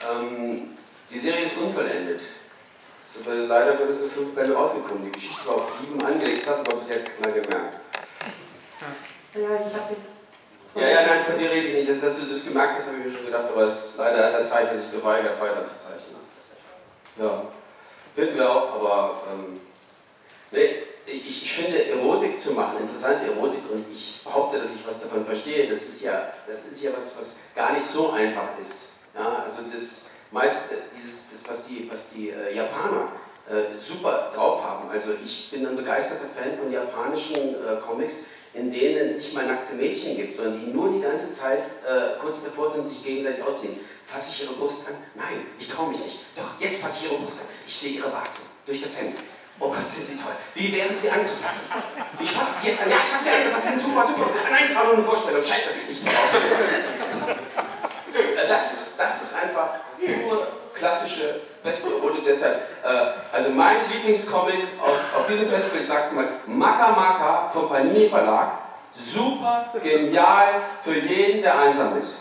[0.09, 0.77] Ähm,
[1.11, 2.21] die Serie ist unvollendet.
[3.23, 5.03] Aber leider wird es nur fünf Bälle rausgekommen.
[5.05, 7.75] Die Geschichte war auf sieben angelegt, das hat aber bis jetzt keiner gemerkt.
[9.33, 10.13] Ja, ich habe jetzt.
[10.75, 11.89] Ja, ja, nein, von dir rede ich nicht.
[11.89, 14.27] Dass, dass du das gemerkt hast, habe ich mir schon gedacht, aber es ist leider
[14.27, 16.21] an der Zeit, dass ich geweigert weiterzuzeichnen.
[17.17, 17.43] Ja,
[18.15, 19.59] finden wir auch, aber ähm,
[20.51, 25.01] nee, ich, ich finde Erotik zu machen, interessante Erotik, und ich behaupte, dass ich was
[25.01, 28.87] davon verstehe, das ist ja, das ist ja was, was gar nicht so einfach ist.
[29.13, 33.11] Ja, also das meiste, dieses, das, was die, was die äh, Japaner
[33.49, 34.89] äh, super drauf haben.
[34.89, 38.17] Also ich bin ein begeisterter Fan von japanischen äh, Comics,
[38.53, 42.19] in denen es nicht mal nackte Mädchen gibt, sondern die nur die ganze Zeit äh,
[42.19, 43.79] kurz davor sind, sich gegenseitig ausziehen.
[44.05, 44.95] Fasse ich ihre Brust an?
[45.15, 46.19] Nein, ich traue mich nicht.
[46.35, 47.47] Doch, jetzt fasse ich ihre Brust an.
[47.65, 49.15] Ich sehe ihre Warzen durch das Hemd.
[49.63, 50.31] Oh Gott, sind sie toll.
[50.55, 51.69] Wie wäre es, sie anzufassen?
[52.19, 52.89] Ich fasse sie jetzt an.
[52.89, 53.63] Ja, ich habe sie angefasst.
[53.63, 54.31] Sie sind super, super.
[54.49, 55.45] Nein, ich war nur eine Vorstellung.
[55.45, 56.01] Scheiße, ich
[58.49, 59.75] das ist, das ist einfach
[60.25, 62.25] nur klassische Westeurotik.
[62.25, 67.69] Deshalb, äh, also mein Lieblingscomic auf, auf diesem Festival, ich sag's mal, Maka Maka vom
[67.69, 68.53] Panini Verlag.
[68.95, 72.17] Super, genial für jeden, der einsam ist.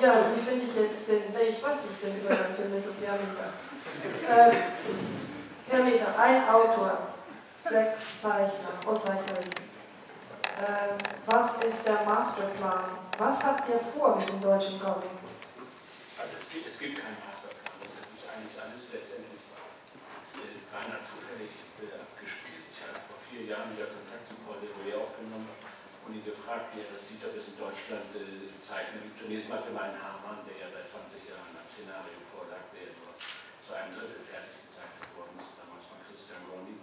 [0.00, 3.14] Ja, wie finde ich jetzt den, nee, ich weiß nicht, den Übergang für den Sophia
[3.14, 4.56] Ähm,
[5.68, 7.16] Per Meter, ein Autor,
[7.60, 9.50] sechs Zeichner und Zeichnerinnen.
[10.62, 10.94] Äh,
[11.26, 12.84] was ist der Masterplan?
[13.18, 15.10] Was habt ihr vor mit dem deutschen Comic?
[16.18, 19.42] Also es gibt, es gibt keinen Masterplan, das hat sich eigentlich alles letztendlich
[20.38, 21.50] äh, beinahe zufällig
[21.82, 22.68] äh, abgespielt.
[22.70, 25.50] Ich habe vor vier Jahren wieder Kontakt zu Paul Leroy aufgenommen
[26.06, 28.06] und ihn gefragt, wie er das sieht, ob es in Deutschland
[28.72, 29.20] äh, Zeichner gibt.
[29.20, 33.12] Zunächst mal für meinen Hamann, der ja seit 20 Jahren ein Szenario vorlag, der nur
[33.20, 36.80] zu einem Drittel fertig gezeichnet worden ist, damals von Christian Gondi.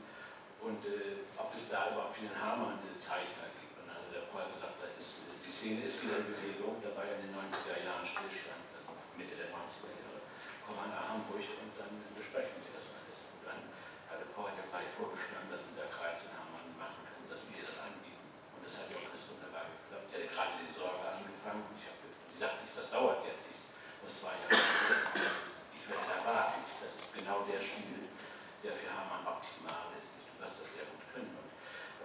[0.61, 2.77] Und äh, ob es da überhaupt für den Hamann
[3.09, 3.73] Zeichner gibt.
[3.73, 7.09] Und also der Paul gesagt, da ist, die Szene ist wieder in Bewegung, da war
[7.09, 10.21] ja in den 90er Jahren Stillstand, also Mitte der 90er Jahre.
[10.61, 13.17] Komm mal nach Hamburg und dann besprechen wir das alles.
[13.17, 13.59] Und dann
[14.13, 17.81] hatte Paul ja gleich vorgeschlagen, dass unser Kreis den Hamann machen kann, dass wir das
[17.81, 18.29] anbieten.
[18.53, 20.05] Und das hat ja auch alles wunderbar geklappt.
[20.05, 21.97] Ich hatte gerade die Sorge angefangen und ich habe
[22.29, 23.65] gesagt, das dauert jetzt nicht.
[24.05, 26.61] Und es war ja, ich werde da warten.
[26.77, 28.05] Das ist genau der Stil,
[28.61, 30.13] der für Hamann optimal ist.
[30.13, 31.33] Du wirst das sehr gut können.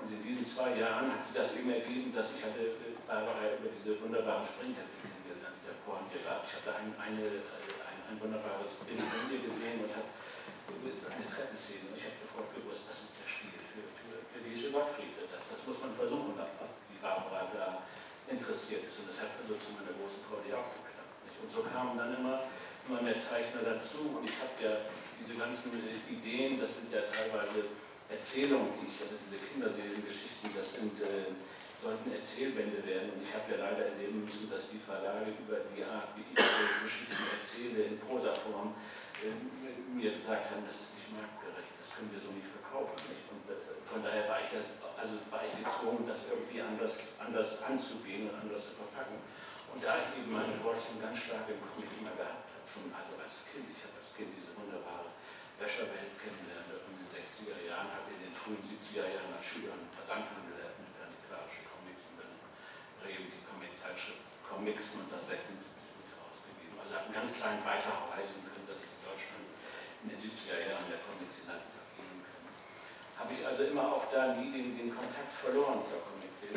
[0.01, 2.67] Und in diesen zwei Jahren hat sich das eben ergeben, dass ich hatte
[3.07, 6.51] Barbara über diese wunderbaren Springhefte kennengelernt, der Korn gehabt.
[6.51, 11.95] Ich hatte ein, eine, ein, ein wunderbares Bild von gesehen und habe eine Treppenszene und
[11.95, 15.15] ich habe sofort gewusst, das ist der Stil für, für, für diese Gottfried.
[15.15, 17.87] Das, das muss man versuchen, wie Barbara da
[18.27, 18.99] interessiert ist.
[18.99, 21.39] Und das hat also zu meiner großen Freude auch geklappt.
[21.39, 22.51] Und so kamen dann immer,
[22.91, 24.75] immer mehr Zeichner dazu und ich habe ja
[25.23, 25.71] diese ganzen
[26.11, 31.33] Ideen, das sind ja teilweise Erzählungen, die ich, also diese Kinderseriengeschichten, das sind, äh,
[31.85, 33.13] sollten Erzählbände werden.
[33.13, 36.33] Und ich habe ja leider erleben müssen, dass die Verlage über die Art, wie ich
[36.33, 38.73] diese Geschichten erzähle, in Prosaform,
[39.21, 39.37] äh,
[39.93, 42.97] mir gesagt haben, das ist nicht marktgerecht, das können wir so nicht verkaufen.
[43.13, 43.29] Nicht?
[43.29, 47.61] Und äh, von daher war ich, das, also war ich gezwungen, das irgendwie anders, anders
[47.61, 49.21] anzugehen und anders zu verpacken.
[49.69, 53.19] Und da ich eben meine Wurzeln ganz stark im Comic immer gehabt habe, schon also
[53.21, 55.13] als Kind, ich habe als Kind diese wunderbare
[55.59, 58.25] Wäscherwelt kennengelernt in den 60er Jahren, habe in
[58.95, 62.35] den frühen 70er Jahren als Schüler einen Versandhandel eröffnet, antiquarische Comics und dann
[63.03, 65.51] Bremen die Comic-Zeitschrift Comics und das 76
[65.99, 66.79] mit rausgegeben.
[66.79, 69.47] Also habe einen ganz kleinen Beitrag leisten können, dass in Deutschland
[70.07, 71.59] in den 70er Jahren der Comic-Szene
[71.99, 72.43] geben kann.
[73.19, 76.55] Habe ich also immer auch da nie den, den Kontakt verloren zur Comic-Szene.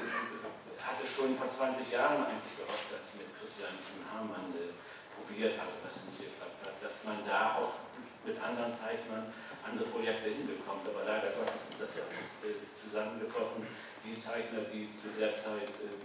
[0.78, 3.76] Hatte schon vor 20 Jahren eigentlich gehofft, dass ich mit Christian
[4.13, 4.78] Hamann äh,
[5.17, 7.87] probiert habe, was nicht geklappt hat, dass man da auch
[8.28, 9.32] mit anderen Zeichnern
[9.63, 10.84] andere Projekte hinbekommt.
[10.84, 12.06] Aber leider Gottes ist das ja
[12.44, 13.63] äh, zusammengebrochen.
[14.04, 15.96] Die Zeichner, die zu der Zeit äh,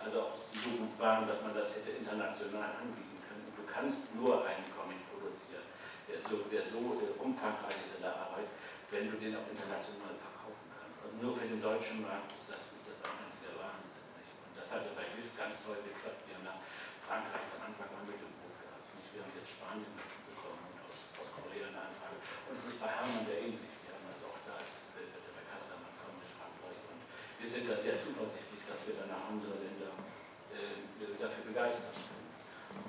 [0.00, 3.42] also auch so gut waren, dass man das hätte international anbieten können.
[3.56, 5.66] Du kannst nur einen Comic produzieren,
[6.06, 8.46] der so, der so äh, umfangreich ist in der Arbeit,
[8.94, 10.96] wenn du den auch international verkaufen kannst.
[11.02, 14.04] Also nur für den deutschen Markt ist das, ist das ein einziger Wahnsinn.
[14.14, 14.30] Nicht?
[14.46, 16.22] Und das hat ja bei Hilf ganz toll geklappt.
[16.30, 16.60] Wir haben nach
[17.02, 18.86] Frankreich von Anfang an mit dem Buch gehabt.
[18.94, 19.90] Und wir haben jetzt Spanien
[20.30, 21.82] bekommen und aus, aus Korea eine
[22.46, 23.74] Und es ist bei Hermann sehr ähnlich.
[23.82, 26.78] Wir haben also auch da ist, der bei Kastermann kommen mit Frankreich.
[26.86, 27.00] Und
[27.42, 29.90] wir sind da sehr zuversichtlich, dass wir dann nach unsere Länder
[30.54, 30.78] äh,
[31.18, 32.30] dafür begeistern können.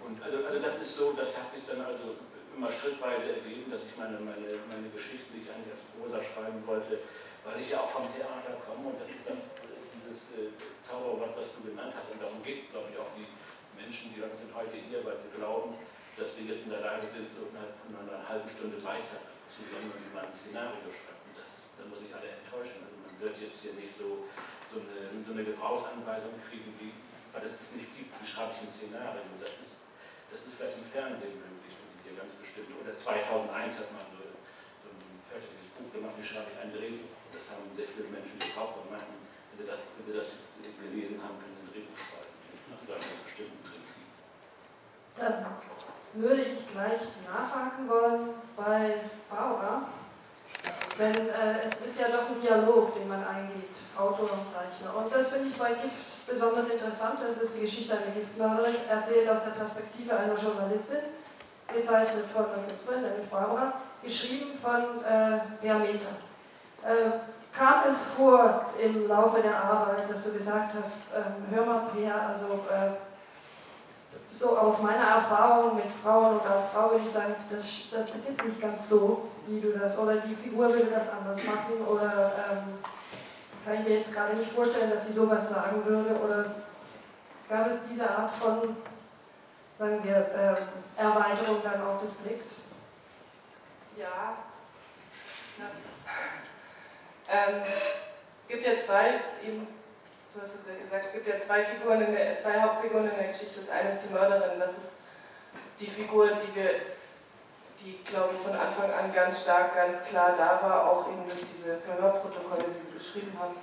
[0.05, 2.21] Und also, also das ist so, das hat sich dann also
[2.53, 6.61] immer schrittweise ergeben, dass ich meine, meine, meine Geschichten, die ich eigentlich als Prosa schreiben
[6.65, 7.01] wollte,
[7.41, 9.41] weil ich ja auch vom Theater komme und das ist das,
[9.97, 10.53] dieses äh,
[10.85, 12.13] Zauberwort, was du genannt hast.
[12.13, 13.25] Und darum geht es, glaube ich, auch die
[13.73, 15.81] Menschen, die sind heute hier, weil sie glauben,
[16.13, 19.89] dass wir jetzt in der Lage sind, so innerhalb von einer halben Stunde Weisheit zusammen,
[19.97, 21.21] wie man ein Szenario schreibt.
[21.25, 22.85] Und das ist, da muss ich alle enttäuschen.
[22.85, 24.29] Also man wird jetzt hier nicht so,
[24.69, 26.93] so, eine, so eine Gebrauchsanweisung kriegen, wie,
[27.33, 29.25] weil es das nicht gibt, wie schreibe ich ein Szenario.
[29.41, 29.81] Das ist,
[30.29, 31.73] das ist vielleicht im Fernsehen möglich,
[32.05, 32.69] hier ganz bestimmt.
[32.77, 34.21] Oder 2001 hat man so,
[34.85, 37.17] so ein fertiges Buch gemacht, wie schreibe ich ein Drehbuch.
[37.33, 39.17] Das haben sehr viele Menschen gekauft und meinten,
[39.51, 42.33] wenn sie das, wenn sie das jetzt gelesen haben, können sie ein Drehbuch schreiben.
[42.67, 44.07] Nach einem bestimmten Prinzip.
[45.17, 45.43] Dann
[46.17, 48.95] würde ich gleich nachhaken wollen bei
[49.29, 49.83] Barbara.
[50.97, 54.97] Denn äh, es ist ja doch ein Dialog, den man eingeht, Autor und Zeichner.
[54.97, 57.19] Und das finde ich bei Gift besonders interessant.
[57.25, 61.05] Das ist die Geschichte einer Giftmörderin, erzählt aus der Perspektive einer Journalistin,
[61.71, 66.17] gezeichnet von einer Künstlerin, nämlich Barbara, geschrieben von äh, Vermeter.
[66.83, 67.11] Äh,
[67.55, 72.13] kam es vor im Laufe der Arbeit, dass du gesagt hast, äh, hör mal, Peer,
[72.29, 73.06] also äh,
[74.37, 78.29] so aus meiner Erfahrung mit Frauen und als Frau würde ich sagen, das, das ist
[78.29, 82.33] jetzt nicht ganz so, wie du das, oder die Figur würde das anders machen, oder
[82.51, 82.77] ähm,
[83.65, 86.45] kann ich mir jetzt gerade nicht vorstellen, dass sie sowas sagen würde, oder
[87.49, 88.77] gab es diese Art von,
[89.77, 90.57] sagen wir, ähm,
[90.95, 92.61] Erweiterung dann auch des Blicks?
[93.97, 94.37] Ja.
[97.29, 97.61] Ähm,
[98.43, 99.67] es gibt ja zwei, eben,
[100.37, 103.17] du hast es ja gesagt, es gibt ja zwei Figuren, in der, zwei Hauptfiguren in
[103.17, 103.59] der Geschichte.
[103.59, 104.93] Das eine ist die Mörderin, das ist
[105.79, 106.69] die Figur, die wir
[107.81, 111.41] die, glaube ich, von Anfang an ganz stark, ganz klar da war, auch eben durch
[111.57, 113.55] diese Hörprotokolle, die Sie geschrieben haben.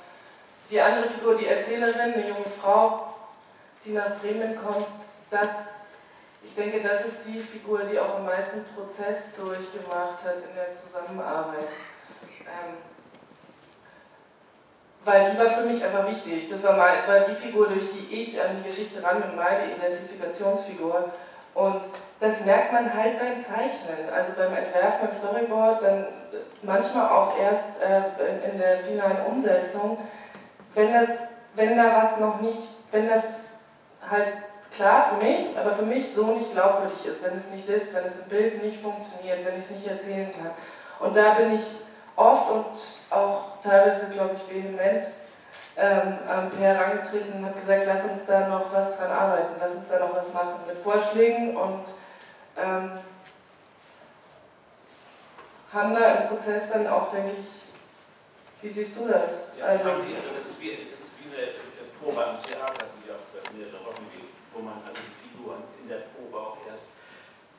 [0.71, 3.15] Die andere Figur, die Erzählerin, eine junge Frau,
[3.85, 4.87] die nach Bremen kommt,
[5.31, 5.49] das,
[6.43, 10.73] ich denke, das ist die Figur, die auch am meisten Prozess durchgemacht hat in der
[10.73, 11.69] Zusammenarbeit.
[12.41, 12.94] Ähm,
[15.05, 16.49] weil die war für mich einfach wichtig.
[16.49, 19.73] Das war, mein, war die Figur, durch die ich an die Geschichte ran bin, meine
[19.73, 21.13] Identifikationsfigur.
[21.55, 21.77] Und
[22.19, 26.07] das merkt man halt beim Zeichnen, also beim Entwerfen, beim Storyboard, dann
[26.63, 29.99] manchmal auch erst äh, in der finalen Umsetzung,
[30.75, 31.11] wenn, das,
[31.55, 32.59] wenn da was noch nicht,
[32.91, 33.23] wenn das
[34.11, 34.33] halt
[34.75, 38.05] klar für mich, aber für mich so nicht glaubwürdig ist, wenn es nicht sitzt, wenn
[38.05, 40.51] es im Bild nicht funktioniert, wenn ich es nicht erzählen kann.
[41.07, 41.63] Und da bin ich
[42.17, 42.67] oft und
[43.11, 45.07] auch teilweise, glaube ich, vehement
[45.77, 49.75] ähm, am PR herangetreten und habe gesagt, lass uns da noch was dran arbeiten, lass
[49.75, 51.85] uns da noch was machen mit Vorschlägen und
[52.57, 52.99] ähm,
[55.73, 57.47] haben da im Prozess dann auch, denke ich,
[58.63, 59.31] wie siehst du das?
[59.59, 61.53] Ja, also, das, ist wie, das ist wie eine
[62.01, 66.07] Probe am Theater, die auf mehrere Wochen geht, wo man also die Figuren in der
[66.15, 66.87] Probe auch erst,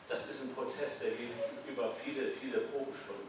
[0.08, 1.36] das ist ein Prozess, der geht
[1.68, 3.25] über viele, viele Probestunden.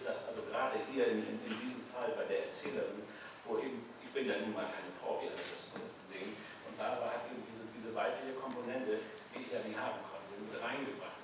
[0.00, 3.04] Ist also gerade hier in, in, in diesem Fall bei der Erzählerin,
[3.44, 5.76] wo eben, ich bin ja nun mal keine Frau, wie alle das
[6.08, 9.04] sehen, und da war eben diese, diese weibliche Komponente,
[9.36, 11.20] die ich ja nie haben konnte, mit reingebracht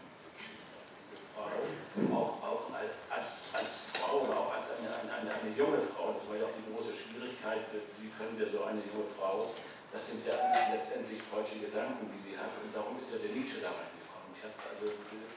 [2.13, 6.25] auch, auch als, als, als Frau und auch als eine, eine, eine, junge Frau, das
[6.29, 9.53] war ja auch die große Schwierigkeit, wie können wir so eine junge Frau,
[9.93, 10.37] das sind ja
[10.73, 12.53] letztendlich deutsche Gedanken, die sie hat.
[12.61, 14.29] Und darum ist ja der Nietzsche da reingekommen.
[14.37, 14.87] Ich habe also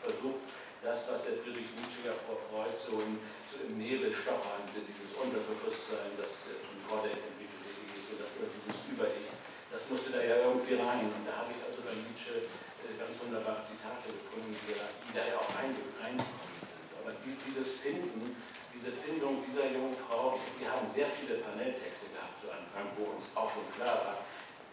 [0.03, 0.43] versucht,
[0.83, 3.19] das, was der Friedrich Nietzsche ja vor Freud so im,
[3.51, 9.27] so im Nebel stochern, dieses Unterbewusstsein, das von Gordon entwickelt ist, so das, dieses Über-Ich,
[9.71, 11.11] das musste da ja irgendwie rein.
[11.11, 12.47] Und da habe ich also bei Nietzsche
[12.95, 16.89] ganz wunderbare Zitate gefunden, die da ja auch reingekommen sind.
[16.99, 18.35] Aber dieses Finden,
[18.73, 23.27] diese Findung dieser jungen Frau, wir haben sehr viele Paneltexte gehabt zu Anfang, wo uns
[23.35, 24.17] auch schon klar war,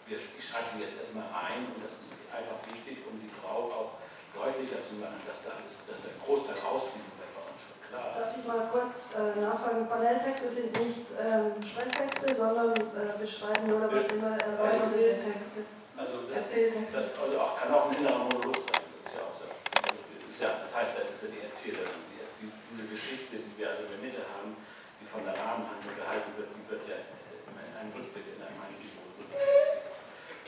[0.07, 3.66] wir, ich schreibe die jetzt erstmal ein und das ist einfach wichtig, um die Frau
[3.75, 4.06] auch
[4.37, 8.07] deutlicher zu machen, dass da alles, dass der Großteil rausfliegt, das war uns schon klar.
[8.12, 9.88] Darf ich mal kurz äh, nachfragen?
[9.88, 15.64] Paneltexte sind nicht ähm, Sprechtexte, sondern äh, beschreiben oder was immer erweiterte Texte.
[15.96, 18.85] Also das, das also auch, kann auch ein innerer Monolog sein.
[18.85, 19.49] Das, ist ja auch so.
[19.49, 22.05] das, ist ja, das heißt, das ist ja die Erzählerin.
[22.12, 24.53] Die, diese Geschichte, die wir also in der Mitte haben,
[25.01, 28.93] die von der Rahmenhandlung gehalten wird, die wird ja in einem Rückblick, in einem einzigen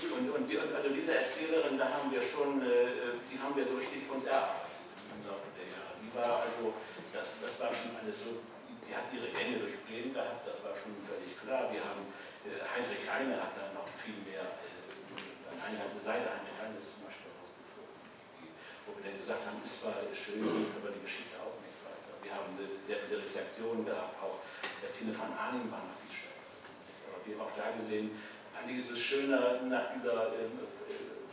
[0.06, 3.74] und, und, und also diese Erzählerin, da haben wir schon, äh, die haben wir so
[3.74, 4.78] richtig uns erarbeitet.
[6.08, 6.72] Die war also,
[7.12, 8.40] das, das war schon alles so,
[8.86, 11.68] die hat ihre Gänge durchblähen gehabt, das war schon völlig klar.
[11.68, 12.06] Wir haben,
[12.46, 14.88] äh, Heinrich Heine hat da noch viel mehr äh,
[15.60, 18.54] eine ganze Seite eine kleine zum Beispiel rausgefunden,
[18.86, 22.14] wo wir dann gesagt haben, es war schön, aber die Geschichte auch nicht weiter.
[22.24, 22.56] Wir haben
[22.88, 24.40] sehr viele Reflexionen gehabt, auch
[24.80, 26.56] der Tine van Arnim war noch viel stärker.
[27.12, 28.16] Aber wir haben auch da gesehen,
[28.58, 30.50] eigentlich ist es schöner nach dieser äh,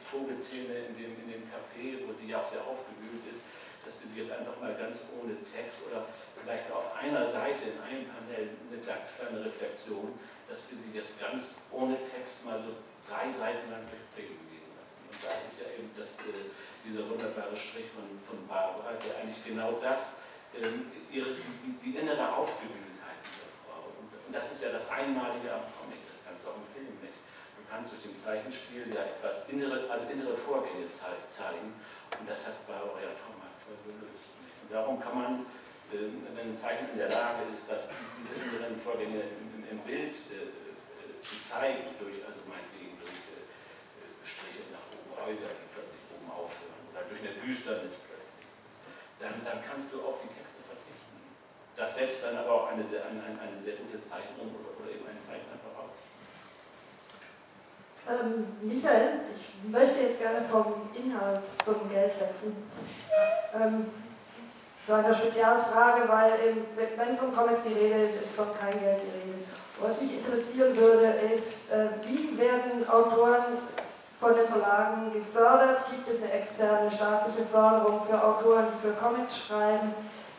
[0.06, 3.42] Vogelszene in dem, in dem Café, wo sie ja auch sehr aufgewühlt ist,
[3.84, 6.06] dass wir sie jetzt einfach mal ganz ohne Text oder
[6.38, 10.14] vielleicht auf einer Seite in einem Panel eine ganz kleine Reflexion,
[10.48, 12.78] dass wir sie jetzt ganz ohne Text mal so
[13.10, 15.02] drei Seiten lang durchbringen gehen lassen.
[15.10, 16.54] Und da ist ja eben das, äh,
[16.86, 20.14] dieser wunderbare Strich von, von Barbara, der eigentlich genau das,
[20.54, 20.70] äh,
[21.10, 23.90] ihre, die, die, innere Aufgewühltheit dieser Frau.
[23.98, 26.96] Und, und, das ist ja das Einmalige am Comic, das kannst du auch im Film
[27.70, 30.90] kannst durch den Zeichenstil ja etwas innere, also innere Vorgänge
[31.30, 31.74] zeigen.
[32.20, 34.30] Und das hat Barbara ja traumhaft gelöst.
[34.64, 35.32] Und darum kann man,
[35.92, 39.22] äh, wenn ein Zeichen in der Lage ist, dass diese inneren Vorgänge
[39.70, 42.96] im, Bild äh, äh zu zeigen, durch also meinetwegen
[45.26, 48.46] Häuser, die plötzlich oben aufhören oder durch eine Düsternis plötzlich,
[49.18, 51.18] dann, dann kannst du auf die Texte verzichten.
[51.74, 55.18] Das setzt dann aber auch eine, eine, eine sehr gute Zeichnung oder, oder eben ein
[55.26, 55.65] Zeichner.
[58.08, 62.56] Ähm, Michael, ich möchte jetzt gerne vom Inhalt zum Geld wechseln.
[63.54, 63.88] Ähm,
[64.86, 69.00] zu einer Spezialfrage, weil eben, wenn von Comics die Rede ist, ist von kein Geld
[69.02, 69.44] die Rede.
[69.82, 73.58] Was mich interessieren würde, ist, äh, wie werden Autoren
[74.20, 75.86] von den Verlagen gefördert?
[75.90, 79.94] Gibt es eine externe staatliche Förderung für Autoren, die für Comics schreiben?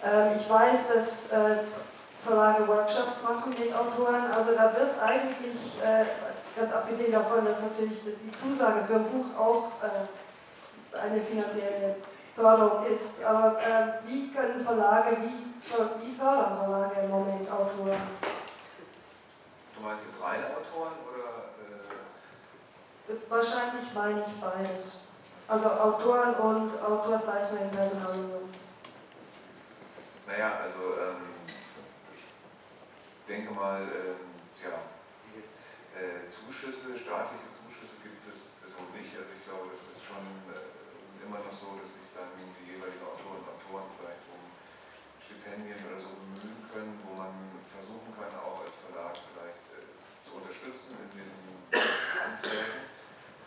[0.05, 1.65] Ähm, ich weiß, dass äh,
[2.25, 4.31] Verlage Workshops machen mit Autoren.
[4.35, 6.05] Also da wird eigentlich, äh,
[6.57, 11.97] ganz abgesehen davon, dass natürlich die Zusage für ein Buch auch äh, eine finanzielle
[12.35, 13.23] Förderung ist.
[13.23, 13.57] Aber
[14.07, 18.01] wie können Verlage, wie, wie fördern Verlage im Moment Autoren?
[19.77, 20.93] Du meinst jetzt reine Autoren
[23.29, 24.99] Wahrscheinlich meine ich beides.
[25.47, 28.51] Also Autoren und Autorzeichner in Personalunion.
[30.27, 31.23] Naja, also ähm,
[33.21, 34.27] ich denke mal, ähm,
[34.63, 34.79] ja,
[35.97, 39.17] äh, Zuschüsse, staatliche Zuschüsse gibt es so nicht.
[39.17, 40.21] Also ich glaube, das ist schon
[40.53, 44.45] äh, immer noch so, dass sich dann die jeweiligen Autoren und Autoren vielleicht um
[45.25, 47.33] Stipendien oder so bemühen können, wo man
[47.73, 49.89] versuchen kann, auch als Verlag vielleicht äh,
[50.29, 51.41] zu unterstützen in diesen
[51.73, 52.85] Anträgen.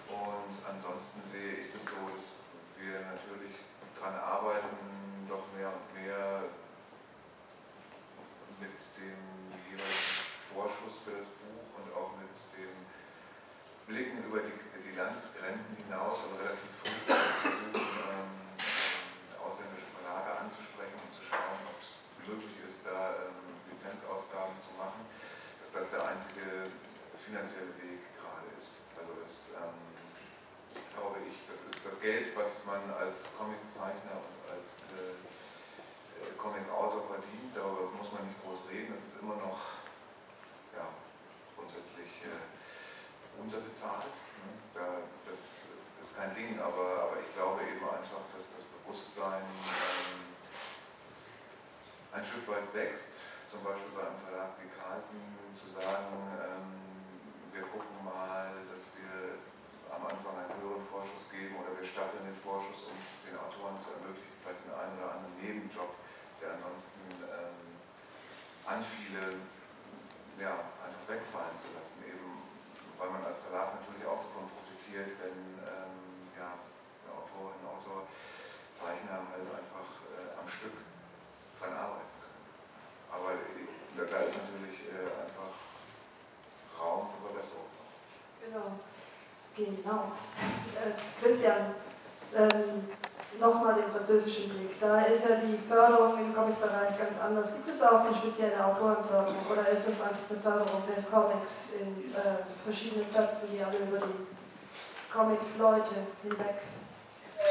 [0.09, 2.33] Und ansonsten sehe ich das so, dass
[2.81, 3.61] wir natürlich
[3.93, 6.49] daran arbeiten, doch mehr und mehr
[8.57, 9.21] mit dem
[9.69, 12.73] jeweiligen Vorschuss für das Buch und auch mit dem
[13.85, 18.33] Blicken über die, die Landesgrenzen hinaus, aber relativ früh versuchen, ähm,
[19.39, 25.05] ausländische Verlage anzusprechen und zu schauen, ob es möglich ist, da ähm, Lizenzausgaben zu machen,
[25.63, 26.67] dass das der einzige
[27.23, 28.73] finanzielle Weg gerade ist.
[28.97, 29.79] Also das ähm,
[30.93, 35.19] glaube ich, das ist das Geld, was man als Comiczeichner und als äh,
[36.23, 39.83] äh, Comic-Autor verdient, darüber muss man nicht groß reden, das ist immer noch
[40.71, 40.87] ja,
[41.59, 42.39] grundsätzlich äh,
[43.35, 44.07] unterbezahlt.
[44.07, 44.51] Ne?
[44.71, 45.43] Da, das
[45.99, 50.23] ist kein Ding, aber, aber ich glaube eben einfach, dass das Bewusstsein ähm,
[52.15, 53.11] ein Stück weit wächst,
[53.51, 55.19] zum Beispiel bei einem Verlag wie Carlsen
[55.51, 56.15] zu sagen,
[56.47, 56.79] ähm,
[57.51, 59.35] wir gucken mal, dass wir
[59.91, 63.93] am Anfang einen höheren Vorschuss geben oder wir staffeln den Vorschuss, um den Autoren zu
[63.93, 65.93] ermöglichen, vielleicht den einen oder anderen Nebenjob,
[66.41, 67.77] der ansonsten ähm,
[68.65, 69.37] anfiele,
[70.41, 72.49] ja, einfach wegfallen zu lassen, eben
[72.99, 78.11] weil man als Verlag natürlich auch davon profitiert, wenn ähm, ja, eine Autorin, Autor,
[78.75, 80.75] Zeichner halt einfach äh, am Stück
[81.59, 82.43] dran arbeiten können.
[83.07, 83.39] Aber
[83.95, 85.55] da, da ist natürlich äh, einfach
[86.75, 87.71] Raum für Verbesserung.
[88.43, 88.79] Genau.
[89.65, 90.13] Genau.
[90.79, 91.75] Äh, Christian,
[92.33, 92.87] ähm,
[93.39, 94.79] nochmal den französischen Blick.
[94.79, 97.53] Da ist ja die Förderung im Comic-Bereich ganz anders.
[97.55, 101.73] Gibt es da auch eine spezielle Autorenförderung oder ist das einfach eine Förderung des Comics
[101.81, 106.61] in äh, verschiedenen Töpfen, die alle über die Comic-Leute hinweg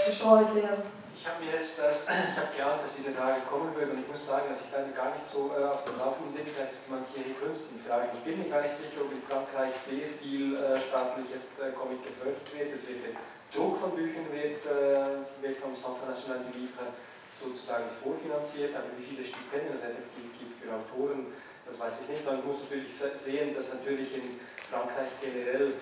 [0.07, 0.98] gestreut werden?
[1.19, 4.07] Ich habe mir jetzt das, ich habe geahnt, dass diese Frage kommen würde und ich
[4.07, 6.47] muss sagen, dass ich leider gar nicht so äh, auf dem Laufenden bin.
[6.47, 8.15] Vielleicht müsste man Thierry Kunst fragen.
[8.15, 12.07] Ich bin mir gar nicht sicher, ob in Frankreich sehr viel äh, staatliches äh, Comic
[12.07, 12.71] gefördert wird.
[12.71, 13.19] Es wird der
[13.51, 16.87] Druck von Büchern wird, äh, wird vom Centre National du Livre
[17.35, 21.35] sozusagen vorfinanziert, aber wie viele Stipendien es effektiv gibt für Autoren,
[21.67, 22.23] das weiß ich nicht.
[22.27, 24.39] Man muss natürlich sehen, dass natürlich in
[24.71, 25.75] Frankreich generell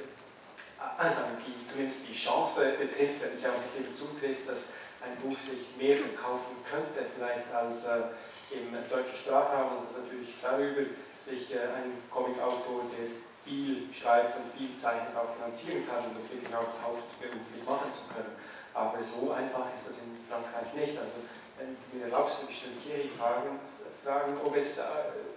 [0.77, 4.69] also die, zumindest die Chance betrifft, wenn es ja auch nicht zutrifft, dass
[5.07, 8.11] ein Buch sich mehr verkaufen könnte, vielleicht als äh,
[8.51, 10.83] im deutschen Sprachraum und dass natürlich darüber
[11.23, 13.15] sich äh, ein Comicautor, der
[13.47, 18.03] viel schreibt und viel zeichnet, auch finanzieren kann und das wirklich auch hauptberuflich machen zu
[18.11, 18.35] können.
[18.75, 20.99] Aber so einfach ist das in Frankreich nicht.
[20.99, 21.23] Also,
[21.57, 23.59] wenn du mir erlaubst, würde ich Thierry fragen,
[24.05, 24.83] fragen, ob es äh,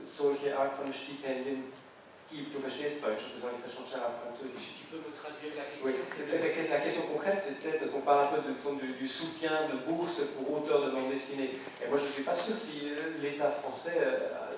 [0.03, 1.71] solche Art von Stipendien
[3.79, 4.75] schon schnell auf Französisch?
[4.79, 5.93] Tu peux me traduire la question Oui,
[6.67, 9.77] la, la, question concrète, c'était, parce qu'on parle un peu de, du, du, soutien de
[9.89, 11.51] bourse pour auteurs de bande dessinée.
[11.81, 14.57] Et moi, je ne suis pas sûr si euh, l'État français euh,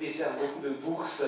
[0.00, 1.22] dessert beaucoup de bourses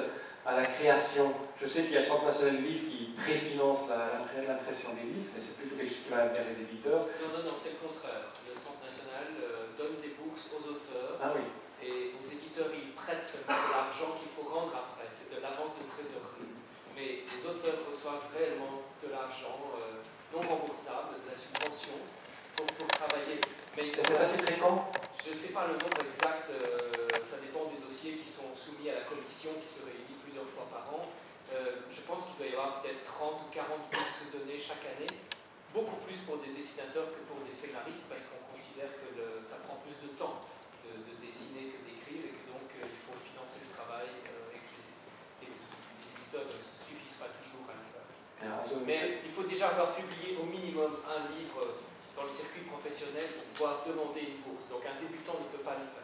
[0.46, 1.32] à la création.
[1.60, 5.30] Je sais qu'il y a le Centre national du livre qui préfinance l'impression des livres,
[5.34, 7.00] mais c'est plutôt quelque chose qui va vers les éditeurs.
[7.22, 8.32] Non, non, non, c'est le contraire.
[8.44, 11.18] Le Centre national euh, donne des bourses aux auteurs.
[11.22, 11.46] Ah oui.
[11.80, 15.10] Et aux éditeurs, ils prêtent seulement de l'argent qu'il faut rendre après.
[15.10, 16.54] C'est de l'avance de trésorerie.
[16.94, 19.98] Mais les auteurs reçoivent réellement de l'argent euh,
[20.30, 21.98] non remboursable, de la subvention
[22.54, 23.42] pour, pour travailler.
[23.74, 24.86] Mais c'est assez fréquent
[25.18, 28.86] Je ne sais pas le nombre exact, euh, ça dépend des dossiers qui sont soumis
[28.90, 31.02] à la commission qui se réunit plusieurs fois par an.
[31.50, 35.10] Euh, je pense qu'il doit y avoir peut-être 30 ou 40 bourses données chaque année,
[35.74, 39.58] beaucoup plus pour des dessinateurs que pour des scénaristes parce qu'on considère que le, ça
[39.66, 40.38] prend plus de temps
[40.86, 41.93] de, de dessiner que donc
[43.44, 44.72] ce travail euh, et que
[45.44, 48.08] les, les, les, éditeurs ne suffisent pas toujours à le faire.
[48.86, 51.84] Mais il faut déjà avoir publié au minimum un livre
[52.16, 54.68] dans le circuit professionnel pour pouvoir demander une bourse.
[54.68, 56.03] Donc un débutant ne peut pas le faire.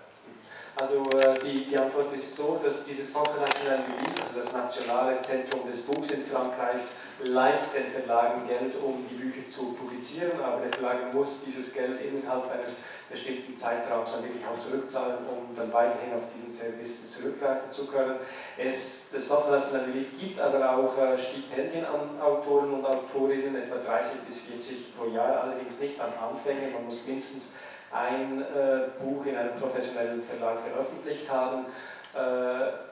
[0.77, 4.53] Also äh, die, die Antwort ist so, dass dieses Centre National du Livre, also das
[4.53, 6.83] nationale Zentrum des Buchs in Frankreich,
[7.25, 12.01] leiht den Verlagen Geld, um die Bücher zu publizieren, aber der Verlag muss dieses Geld
[12.01, 12.77] innerhalb eines
[13.11, 18.15] bestimmten Zeitraums dann wirklich auch zurückzahlen, um dann weiterhin auf diesen Service zurückgreifen zu können.
[18.57, 23.57] Es, das Centre National du Livre gibt aber auch äh, Stipendien an Autoren und Autorinnen,
[23.57, 27.49] etwa 30 bis 40 pro Jahr, allerdings nicht an Anfänge, man muss mindestens
[27.93, 31.67] ein äh, Buch in einem professionellen Verlag veröffentlicht haben,
[32.15, 32.91] äh,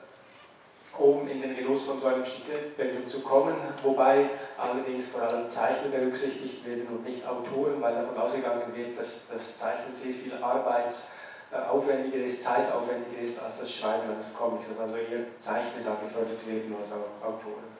[0.97, 5.87] um in den Genuss von so einem Stipendium zu kommen, wobei allerdings vor allem Zeichner
[5.89, 11.07] berücksichtigt werden und nicht Autoren, weil davon ausgegangen wird, dass das Zeichnen sehr viel Arbeits
[11.51, 16.45] äh, aufwendiger ist, zeitaufwendiger ist als das Schreiben eines Comics, also eher Zeichner da gefördert
[16.45, 17.79] werden als Autoren.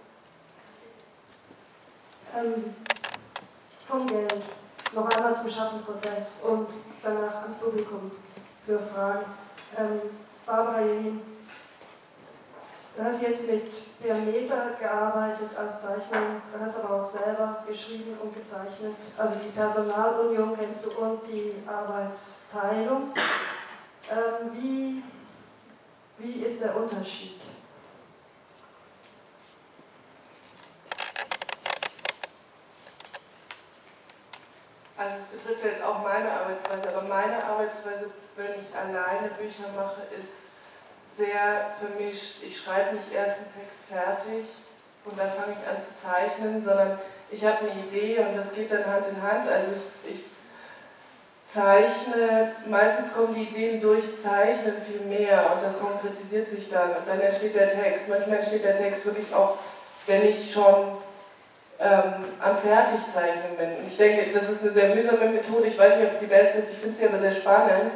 [2.38, 2.76] Ähm,
[3.86, 4.44] vom Geld.
[4.92, 6.68] Noch einmal zum Schaffensprozess und
[7.04, 8.12] danach ans Publikum
[8.66, 9.26] für Fragen.
[9.78, 10.02] Ähm,
[10.46, 11.22] Barbara Jelin,
[12.98, 13.72] du hast jetzt mit
[14.02, 18.96] Per Meter gearbeitet als Zeichner, du hast aber auch selber geschrieben und gezeichnet.
[19.16, 23.12] Also die Personalunion kennst du und die Arbeitsteilung.
[24.10, 25.04] Ähm, wie,
[26.18, 27.40] wie ist der Unterschied?
[35.00, 40.04] Also es betrifft jetzt auch meine Arbeitsweise, aber meine Arbeitsweise, wenn ich alleine Bücher mache,
[40.12, 40.44] ist
[41.16, 42.44] sehr vermischt.
[42.44, 44.44] Ich schreibe nicht erst einen Text fertig
[45.06, 47.00] und dann fange ich an zu zeichnen, sondern
[47.32, 49.48] ich habe eine Idee und das geht dann Hand in Hand.
[49.48, 49.72] Also
[50.04, 50.22] ich, ich
[51.48, 57.08] zeichne, meistens kommen die Ideen durch Zeichnen viel mehr und das konkretisiert sich dann und
[57.08, 58.10] dann entsteht der Text.
[58.10, 59.58] Manchmal entsteht der Text wirklich auch,
[60.08, 60.98] wenn ich schon
[61.80, 63.70] ähm, am Fertigzeichnen bin.
[63.70, 65.68] Und ich denke, das ist eine sehr mühsame Methode.
[65.68, 66.72] Ich weiß nicht, ob es die beste ist.
[66.72, 67.92] Ich finde sie aber sehr spannend,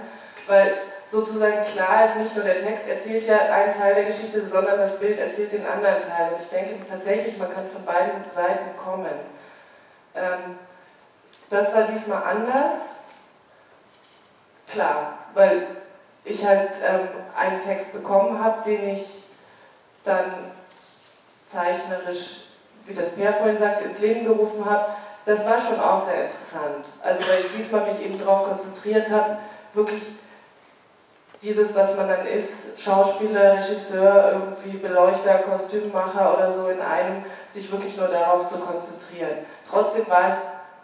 [0.48, 0.74] weil
[1.12, 4.98] sozusagen klar ist, nicht nur der Text erzählt ja einen Teil der Geschichte, sondern das
[4.98, 6.34] Bild erzählt den anderen Teil.
[6.34, 9.12] Und ich denke tatsächlich, man kann von beiden Seiten kommen.
[10.16, 10.58] Ähm,
[11.50, 12.80] das war diesmal anders.
[14.72, 15.68] Klar, weil
[16.24, 19.06] ich halt ähm, einen Text bekommen habe, den ich
[20.06, 20.52] dann
[21.50, 22.53] zeichnerisch
[22.86, 24.86] wie das Per vorhin sagte, ins Leben gerufen habe,
[25.26, 26.86] das war schon auch sehr interessant.
[27.02, 29.38] Also weil ich diesmal mich eben darauf konzentriert habe,
[29.74, 30.04] wirklich
[31.42, 37.70] dieses, was man dann ist, Schauspieler, Regisseur, irgendwie Beleuchter, Kostümmacher oder so in einem, sich
[37.72, 39.46] wirklich nur darauf zu konzentrieren.
[39.70, 40.38] Trotzdem war es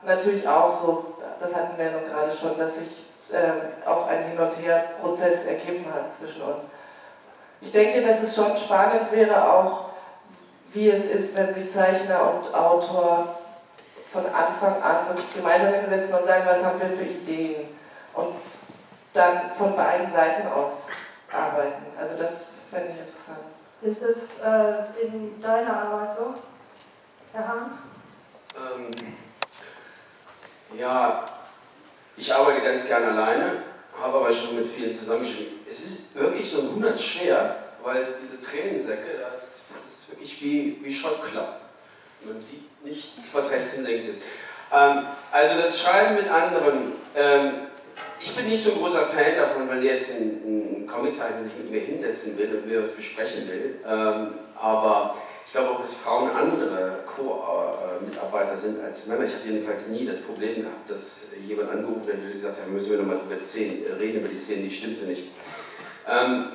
[0.06, 4.24] natürlich auch so, das hatten wir ja noch gerade schon, dass sich äh, auch ein
[4.24, 6.62] Hin- und Her-Prozess ergeben hat zwischen uns.
[7.62, 9.89] Ich denke, dass es schon spannend wäre, auch
[10.74, 13.40] wie es ist, wenn sich Zeichner und Autor
[14.12, 17.68] von Anfang an wirklich gemeinsam hinsetzen und sagen, was haben wir für Ideen
[18.14, 18.36] und
[19.14, 20.72] dann von beiden Seiten aus
[21.32, 21.86] arbeiten.
[22.00, 22.34] Also das
[22.72, 23.40] fände ich interessant.
[23.82, 26.36] Ist das äh, in deiner Arbeit so,
[27.34, 27.80] Herr Hahn?
[28.56, 29.16] Ähm,
[30.78, 31.26] ja,
[32.18, 33.64] ich arbeite ganz gerne alleine,
[34.02, 35.60] habe aber schon mit vielen zusammengeschrieben.
[35.70, 39.59] Es ist wirklich so ein 100 schwer, weil diese Tränensäcke, das
[40.20, 41.62] wirklich wie, wie Schallklappen.
[42.26, 44.22] Man sieht nichts, was rechts und links ist.
[44.72, 46.94] Ähm, also das Schreiben mit anderen.
[47.16, 47.52] Ähm,
[48.22, 51.72] ich bin nicht so ein großer Fan davon, wenn jetzt ein, ein Comiczeichner sich mit
[51.72, 53.80] mir hinsetzen will und mir was besprechen will.
[53.88, 55.16] Ähm, aber
[55.46, 59.26] ich glaube auch, dass Frauen andere Co-Mitarbeiter sind als Männer.
[59.26, 62.92] Ich habe jedenfalls nie das Problem gehabt, dass jemand angerufen hat und gesagt hat, müssen
[62.92, 63.42] wir nochmal drüber
[64.00, 65.30] reden, über die Szene, die stimmt so nicht.
[66.08, 66.50] Ähm,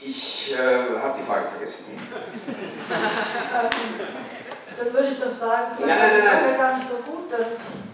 [0.00, 1.84] ich äh, habe die Frage vergessen.
[4.78, 5.72] das würde ich doch sagen.
[5.80, 6.56] Nein, nein, nein, nein.
[6.56, 7.24] gar nicht so gut.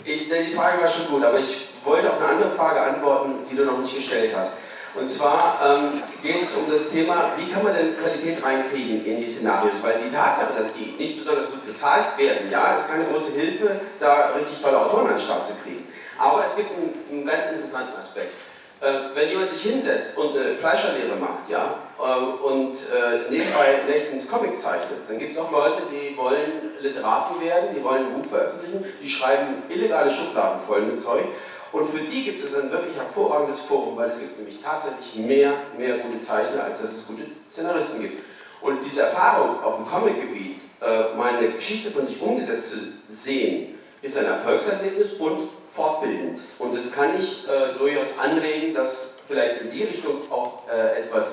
[0.04, 3.56] Ich, die Frage war schon gut, aber ich wollte auf eine andere Frage antworten, die
[3.56, 4.52] du noch nicht gestellt hast.
[4.94, 5.90] Und zwar ähm,
[6.22, 9.82] geht es um das Thema, wie kann man denn Qualität reinkriegen in die Szenarios?
[9.82, 13.80] Weil die Tatsache, dass die nicht besonders gut bezahlt werden, ja, ist keine große Hilfe,
[13.98, 15.84] da richtig tolle Autoren an den Start zu kriegen.
[16.16, 18.34] Aber es gibt einen, einen ganz interessanten Aspekt.
[18.80, 24.62] Äh, wenn jemand sich hinsetzt und eine Fleischerlehre macht, ja, und äh, nebenbei nächtens Comics
[24.62, 28.84] zeichnet, dann gibt es auch Leute, die wollen Literaten werden, die wollen ein Buch veröffentlichen,
[29.00, 31.24] die schreiben illegale Schubladen voll mit Zeug.
[31.70, 35.54] Und für die gibt es ein wirklich hervorragendes Forum, weil es gibt nämlich tatsächlich mehr,
[35.76, 38.22] mehr gute Zeichner, als dass es gute Szenaristen gibt.
[38.60, 42.76] Und diese Erfahrung auf dem Comic-Gebiet, äh, meine Geschichte von sich umgesetzt zu
[43.08, 46.40] sehen, ist ein Erfolgserlebnis und fortbildend.
[46.58, 51.32] Und das kann ich äh, durchaus anregen, dass vielleicht in die Richtung auch etwas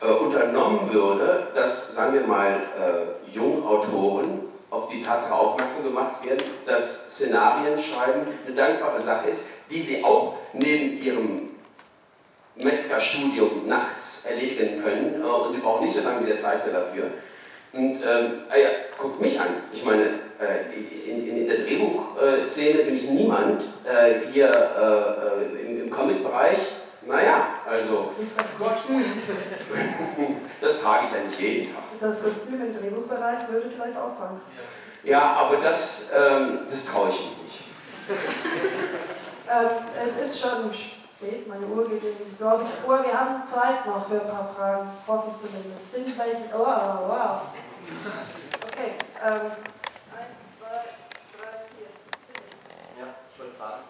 [0.00, 4.40] äh, unternommen würde, dass, sagen wir mal, äh, Jungautoren
[4.70, 10.04] auf die Tatsache aufmerksam gemacht werden, dass Szenarien schreiben eine dankbare Sache ist, die sie
[10.04, 11.50] auch neben ihrem
[12.56, 17.10] Metzgerstudium nachts erledigen können äh, und sie brauchen nicht so lange wie der Zeichner dafür.
[17.72, 19.48] Und ähm, ah ja, guckt mich an.
[19.72, 20.06] Ich meine,
[20.40, 23.62] äh, in, in, der Drehbuchszene bin ich niemand.
[23.84, 26.58] Äh, hier äh, im, im Comic-Bereich,
[27.10, 28.14] naja, also.
[30.60, 31.82] das trage ich ja nicht jeden Tag.
[32.00, 34.40] Das Kostüm im Drehbuchbereich würde vielleicht auffallen.
[35.02, 37.64] Ja, aber das, ähm, das traue ich mich nicht.
[39.50, 39.70] ähm,
[40.06, 43.02] es ist schon spät, meine Uhr geht glaube ich, vor.
[43.04, 45.92] Wir haben Zeit noch für ein paar Fragen, hoffe ich zumindest.
[45.92, 46.44] Sind welche?
[46.54, 47.42] Oh, wow.
[48.66, 48.94] Okay.
[49.24, 49.50] Ähm,
[50.16, 50.80] eins, zwei,
[51.36, 51.90] drei, vier.
[52.98, 53.82] Ja, ich wollte fragen,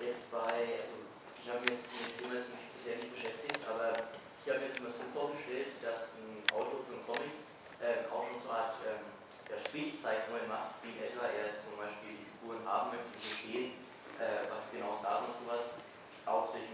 [0.00, 0.38] jetzt bei,
[0.80, 1.03] also
[1.44, 4.80] ich habe mich jetzt mit dem Thema bisher nicht beschäftigt, aber ich habe mir jetzt
[4.80, 7.36] immer so vorgestellt, dass ein Autor für einen Comic
[7.84, 9.04] äh, auch schon so eine Art ähm,
[9.52, 13.76] ja, Strichzeichnungen macht, wie etwa er zum Beispiel die Figuren haben möchte, die stehen,
[14.16, 15.76] äh, was genau sagen und sowas,
[16.24, 16.64] auch sich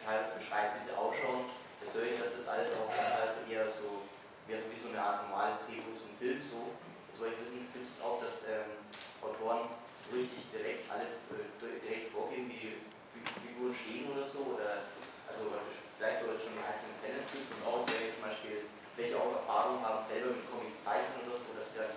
[0.00, 1.44] teils beschreibt, wie sie ausschauen.
[1.84, 4.08] Persönlich ist das alles auch teils eher so,
[4.48, 6.72] wäre so wie so eine Art normales Drehbuch, so ein Film so.
[7.12, 8.72] Jetzt wollte ich wissen, gibt es auch, dass ähm,
[9.20, 9.68] Autoren
[10.08, 12.80] so richtig direkt alles äh, direkt vorgeben, wie,
[13.12, 13.22] wie
[13.58, 14.86] Figuren stehen oder so, oder
[15.26, 15.50] also
[15.98, 19.98] vielleicht sogar schon die einzelnen Tennis-Tipps und auch, wenn zum Beispiel welche auch Erfahrungen haben,
[19.98, 21.94] selber mit Comics zeichnen oder so, dass sie dann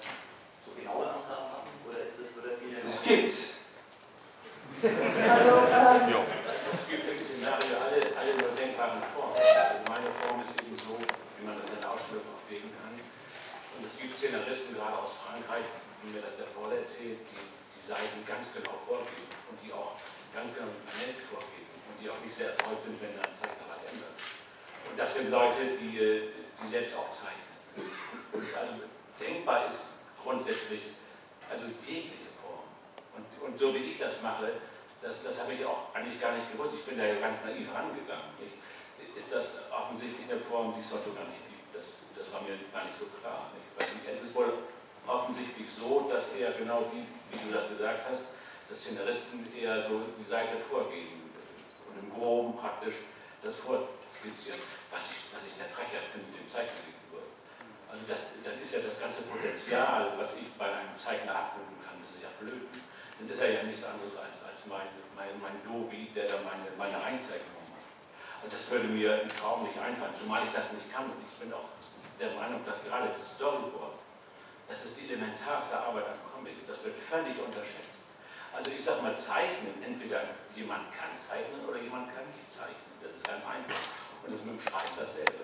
[0.66, 1.70] so genaue Angaben haben?
[2.22, 2.78] Oder ist das oder viele.
[2.82, 3.58] Das gibt's.
[4.82, 6.22] Also, ähm, ja.
[6.22, 9.36] Es gibt im Szenario alle, alle nur denkbaren Formen.
[9.36, 12.94] Also meine Form ist eben so, wie man das in der Ausstellung auch legen kann.
[12.94, 15.66] Und es gibt Szenaristen, gerade aus Frankreich,
[16.02, 19.98] wie mir das der Paul erzählt, die die Seiten ganz genau vorgeben und die auch
[20.32, 23.82] ganz genau immanent vorgeben und die auch nicht sehr erfreut sind, wenn ein Zeichner was
[23.90, 24.16] ändert.
[24.88, 27.50] Und das sind Leute, die, die selbst auch zeichnen.
[28.56, 28.86] Also
[29.20, 29.82] denkbar ist
[30.22, 30.96] grundsätzlich
[31.52, 32.64] also jegliche Form.
[33.12, 34.56] Und, und so wie ich das mache,
[35.04, 36.80] das, das habe ich auch eigentlich gar nicht gewusst.
[36.80, 38.32] Ich bin da ja ganz naiv rangegangen.
[38.40, 38.56] Nicht?
[39.20, 41.76] Ist das offensichtlich eine Form, die es heute gar nicht gibt?
[41.76, 43.52] Das, das war mir gar nicht so klar.
[43.52, 43.68] Nicht?
[43.76, 44.64] Weil es ist wohl
[45.04, 48.24] offensichtlich so, dass er genau wie, wie du das gesagt hast,
[48.70, 51.28] dass Szenaristen eher so die Seite vorgeben
[51.90, 52.96] und im Groben praktisch
[53.44, 54.62] das vorskizzieren,
[54.94, 57.02] was ich, was ich eine Frechheit finde mit dem Zeichenfigur.
[57.92, 62.00] Also das, dann ist ja das ganze Potenzial, was ich bei einem Zeichner abrufen kann,
[62.00, 62.80] das ist ja flöten.
[63.20, 66.72] Dann ist er ja nichts anderes als, als mein, mein, mein Dobi, der da meine,
[66.80, 67.92] meine Einzeichnung macht.
[68.40, 71.12] Also das würde mir im Traum nicht einfallen, zumal ich das nicht kann.
[71.12, 71.68] Und ich bin auch
[72.16, 74.00] der Meinung, dass gerade das Storyboard,
[74.72, 78.00] das ist die elementarste Arbeit am Comic, das wird völlig unterschätzt.
[78.56, 80.32] Also ich sag mal, zeichnen, entweder
[80.82, 82.90] jemand kann zeichnen oder jemand kann nicht zeichnen.
[83.02, 83.82] Das ist ganz einfach.
[84.26, 85.42] Und das mit dem Schreiben dasselbe.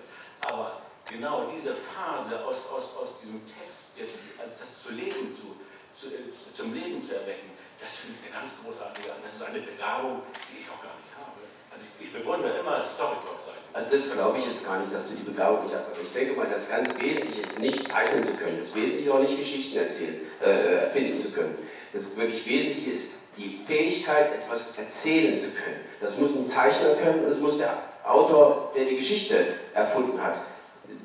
[0.50, 5.54] Aber genau diese Phase aus, aus, aus diesem Text, also das zu leben, zu,
[5.94, 6.10] zu,
[6.54, 10.62] zum Leben zu erwecken, das finde ich eine ganz großartige Das ist eine Begabung, die
[10.62, 11.38] ich auch gar nicht habe.
[11.70, 13.66] Also ich, ich bewundere immer Storyboard-Seiten.
[13.70, 15.86] Also das glaube ich jetzt gar nicht, dass du die Begabung nicht hast.
[15.86, 18.58] Aber ich denke mal, das ganz Wesentliche ist nicht zeichnen zu können.
[18.58, 21.58] Das Wesentliche auch nicht Geschichten erzählen, äh, erfinden zu können.
[21.92, 25.80] Das wirklich Wesentliche ist die Fähigkeit, etwas erzählen zu können.
[26.00, 27.74] Das muss ein Zeichner können und das muss der
[28.04, 30.40] Autor, der die Geschichte erfunden hat,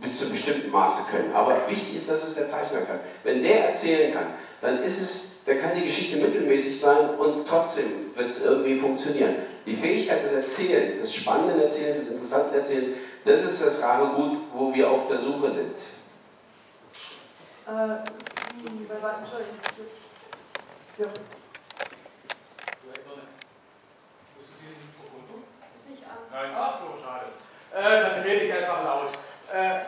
[0.02, 1.34] bis zu einem bestimmten Maße können.
[1.34, 3.00] Aber wichtig ist, dass es der Zeichner kann.
[3.24, 4.28] Wenn der erzählen kann,
[4.62, 9.36] dann ist es, da kann die Geschichte mittelmäßig sein und trotzdem wird es irgendwie funktionieren.
[9.66, 12.90] Die Fähigkeit des Erzählens, des spannenden Erzählens, des interessanten Erzählens,
[13.26, 15.76] das ist das rare Gut, wo wir auf der Suche sind.
[17.66, 18.04] Äh,
[18.64, 19.56] Entschuldigung.
[20.98, 21.06] Ja.
[25.74, 26.23] Ist nicht an.
[26.34, 27.26] Nein, ach so, schade.
[27.72, 29.12] Äh, dann rede ich einfach laut.
[29.54, 29.82] Äh,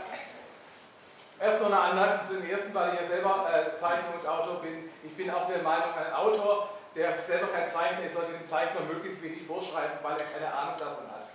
[1.43, 4.91] erst noch eine Anmerkung zum ersten, weil ich ja selber äh, Zeichner und Autor bin.
[5.03, 8.81] Ich bin auch der Meinung, ein Autor, der selber kein Zeichner ist, sollte dem Zeichner
[8.81, 11.25] möglichst wenig vorschreiben, weil er keine Ahnung davon hat.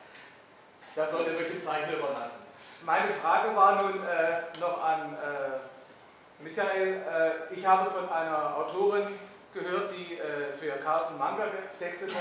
[0.94, 2.46] Das sollte wirklich dem Zeichner überlassen.
[2.84, 7.02] Meine Frage war nun äh, noch an äh, Michael.
[7.50, 9.18] Äh, ich habe von einer Autorin
[9.52, 12.12] gehört, die äh, für Carlsen Manga getextet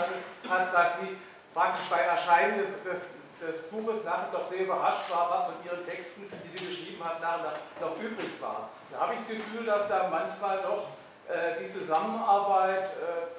[0.49, 1.17] hat, dass sie
[1.59, 5.85] praktisch bei Erscheinen des, des des Buches nachher doch sehr überrascht war, was von ihren
[5.85, 8.69] Texten, die sie geschrieben hat, nachher noch übrig war.
[8.91, 10.91] Da habe ich das Gefühl, dass da manchmal doch
[11.31, 13.31] äh, die Zusammenarbeit äh,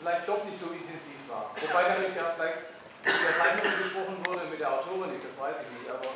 [0.00, 1.54] vielleicht doch nicht so intensiv war.
[1.54, 2.66] Wobei natürlich ja vielleicht
[3.04, 6.10] mit der Zeichnerin gesprochen wurde, mit der Autorin nicht, das weiß ich nicht, aber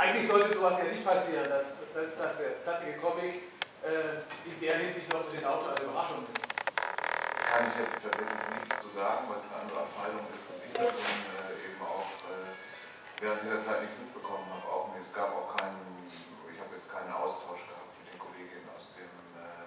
[0.00, 3.52] eigentlich sollte sowas ja nicht passieren, dass, dass, dass der fertige Comic
[3.84, 6.55] äh, in der Hinsicht noch für den Autor eine Überraschung ist.
[7.56, 11.56] Kann ich jetzt tatsächlich nichts zu sagen, weil es eine andere Abteilung ist davon äh,
[11.56, 12.52] eben auch äh,
[13.16, 14.68] während dieser Zeit nichts mitbekommen habe.
[14.68, 18.92] Auch, es gab auch keinen, ich habe jetzt keinen Austausch gehabt mit den Kolleginnen aus
[18.92, 19.08] dem
[19.40, 19.64] äh,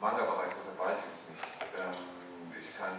[0.00, 1.44] Manga-Bereich, deshalb weiß ich es nicht.
[1.76, 2.96] Ähm, ich kann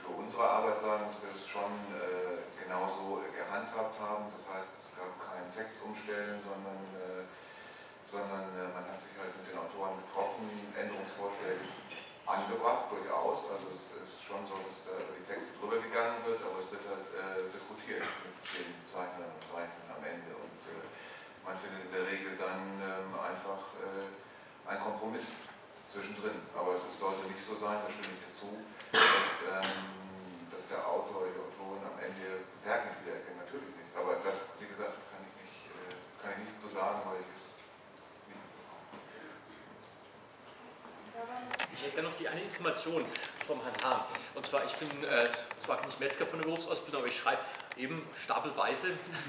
[0.00, 4.32] für unsere Arbeit sagen, dass wir es schon äh, genauso gehandhabt haben.
[4.32, 7.28] Das heißt, es gab keinen Textumstellen, sondern, äh,
[8.08, 11.60] sondern äh, man hat sich halt mit den Autoren getroffen, Änderungsvorschläge
[12.26, 13.46] angebracht, durchaus.
[13.46, 16.70] Also es ist schon so, dass da über die Texte drüber gegangen wird, aber es
[16.74, 20.34] wird halt äh, diskutiert mit den Zeichnern und Zeichnern am Ende.
[20.34, 20.82] Und äh,
[21.46, 24.10] man findet in der Regel dann ähm, einfach äh,
[24.66, 25.38] einen Kompromiss
[25.94, 26.42] zwischendrin.
[26.52, 28.50] Aber es sollte nicht so sein, da stimme ich dazu,
[28.90, 33.06] dass, ähm, dass der Autor oder die Autorin am Ende Werk nicht.
[33.06, 33.94] Natürlich nicht.
[33.94, 37.30] Aber das, wie gesagt, kann ich nicht, äh, kann ich nichts zu sagen, weil ich
[37.30, 37.62] es
[38.26, 38.90] nicht mitbekomme.
[41.72, 43.04] Ich hätte noch die eine Information
[43.46, 44.04] vom Herrn Hahn.
[44.34, 45.28] Und zwar, ich bin äh,
[45.64, 47.40] zwar nicht Metzger von der Berufsausbildung, aber ich schreibe
[47.76, 48.88] eben stapelweise,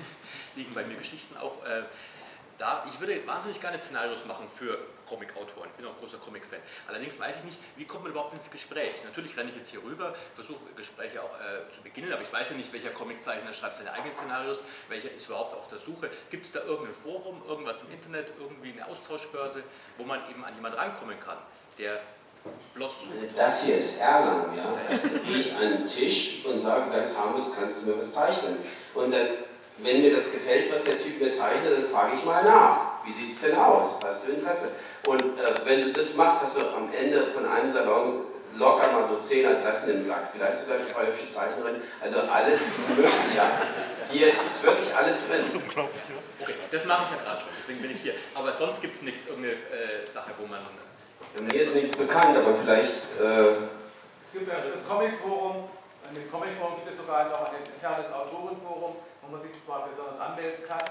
[0.55, 1.83] liegen bei mir Geschichten auch äh,
[2.57, 2.85] da.
[2.89, 5.69] Ich würde wahnsinnig gerne Szenarios machen für Comic-Autoren.
[5.69, 6.59] Ich bin auch ein großer Comic-Fan.
[6.87, 9.03] Allerdings weiß ich nicht, wie kommt man überhaupt ins Gespräch?
[9.03, 12.51] Natürlich renne ich jetzt hier rüber, versuche Gespräche auch äh, zu beginnen, aber ich weiß
[12.51, 14.59] ja nicht, welcher Comiczeichner schreibt seine eigenen Szenarios,
[14.89, 16.09] welcher ist überhaupt auf der Suche.
[16.31, 19.63] Gibt es da irgendein Forum, irgendwas im Internet, irgendwie eine Austauschbörse,
[19.97, 21.37] wo man eben an jemanden rankommen kann,
[21.77, 21.99] der
[22.73, 23.37] Plot sucht?
[23.37, 24.65] Das hier ist Erlangen, ja.
[24.89, 28.57] Da gehe ich an den Tisch und sage ganz harmlos, kannst du mir was zeichnen?
[28.93, 29.27] Und dann,
[29.77, 33.05] wenn mir das gefällt, was der Typ mir zeichnet, dann frage ich mal nach.
[33.05, 33.97] Wie sieht es denn aus?
[34.03, 34.71] Hast du Interesse?
[35.07, 38.25] Und äh, wenn du das machst, hast du am Ende von einem Salon
[38.57, 40.29] locker mal so zehn Adressen im Sack.
[40.33, 41.81] Vielleicht sogar zwei hübsche Zeichnerinnen.
[42.01, 42.59] Also alles
[42.89, 43.11] möglich.
[43.35, 43.51] Ja.
[44.11, 45.61] Hier ist wirklich alles drin.
[46.39, 48.13] Okay, das mache ich ja gerade schon, deswegen bin ich hier.
[48.35, 50.59] Aber sonst gibt es nichts, irgendeine äh, Sache, wo man.
[51.39, 52.97] Mir ist nichts bekannt, aber vielleicht.
[53.19, 53.67] Äh,
[54.25, 55.69] es gibt ja das Comic-Forum.
[56.09, 60.19] In dem Comic-Forum gibt es sogar noch ein internes Autorenforum, wo man sich zwar besonders
[60.19, 60.83] anmelden kann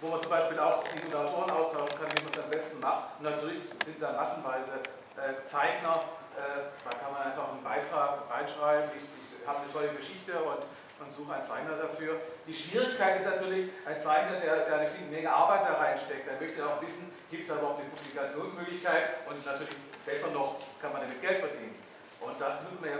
[0.00, 3.04] wo man zum Beispiel auch die Moderatoren austauschen kann, wie man es am besten macht.
[3.18, 4.80] Und natürlich sind da massenweise
[5.20, 6.08] äh, Zeichner,
[6.40, 10.64] äh, da kann man einfach einen Beitrag reinschreiben, ich, ich habe eine tolle Geschichte und,
[11.00, 12.20] und suche einen Zeichner dafür.
[12.46, 16.64] Die Schwierigkeit ist natürlich, ein Zeichner, der, der eine Menge Arbeit da reinsteckt, der möchte
[16.64, 21.20] auch wissen, gibt es da überhaupt eine Publikationsmöglichkeit und natürlich besser noch, kann man damit
[21.20, 21.76] Geld verdienen.
[22.20, 22.98] Und das müssen wir ja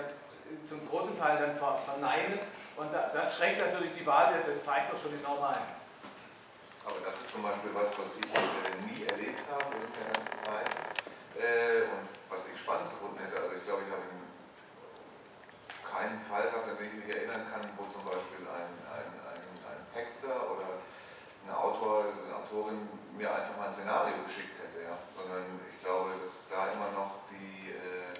[0.67, 2.41] zum großen Teil dann verneinen
[2.77, 5.79] und das schränkt natürlich die Wahl des Zeichners schon enorm ein.
[6.83, 10.37] Aber das ist zum Beispiel was, was ich äh, nie erlebt habe in der ganzen
[10.43, 10.67] Zeit
[11.39, 13.37] äh, und was ich spannend gefunden hätte.
[13.37, 14.10] Also ich glaube, ich habe
[16.01, 19.43] keinen Fall gehabt, an den ich mich erinnern kann, wo zum Beispiel ein, ein, ein,
[19.45, 20.81] ein Texter oder
[21.45, 24.97] ein Autor, eine Autorin mir einfach mal ein Szenario geschickt hätte, ja.
[25.13, 28.17] sondern ich glaube, dass da immer noch die äh,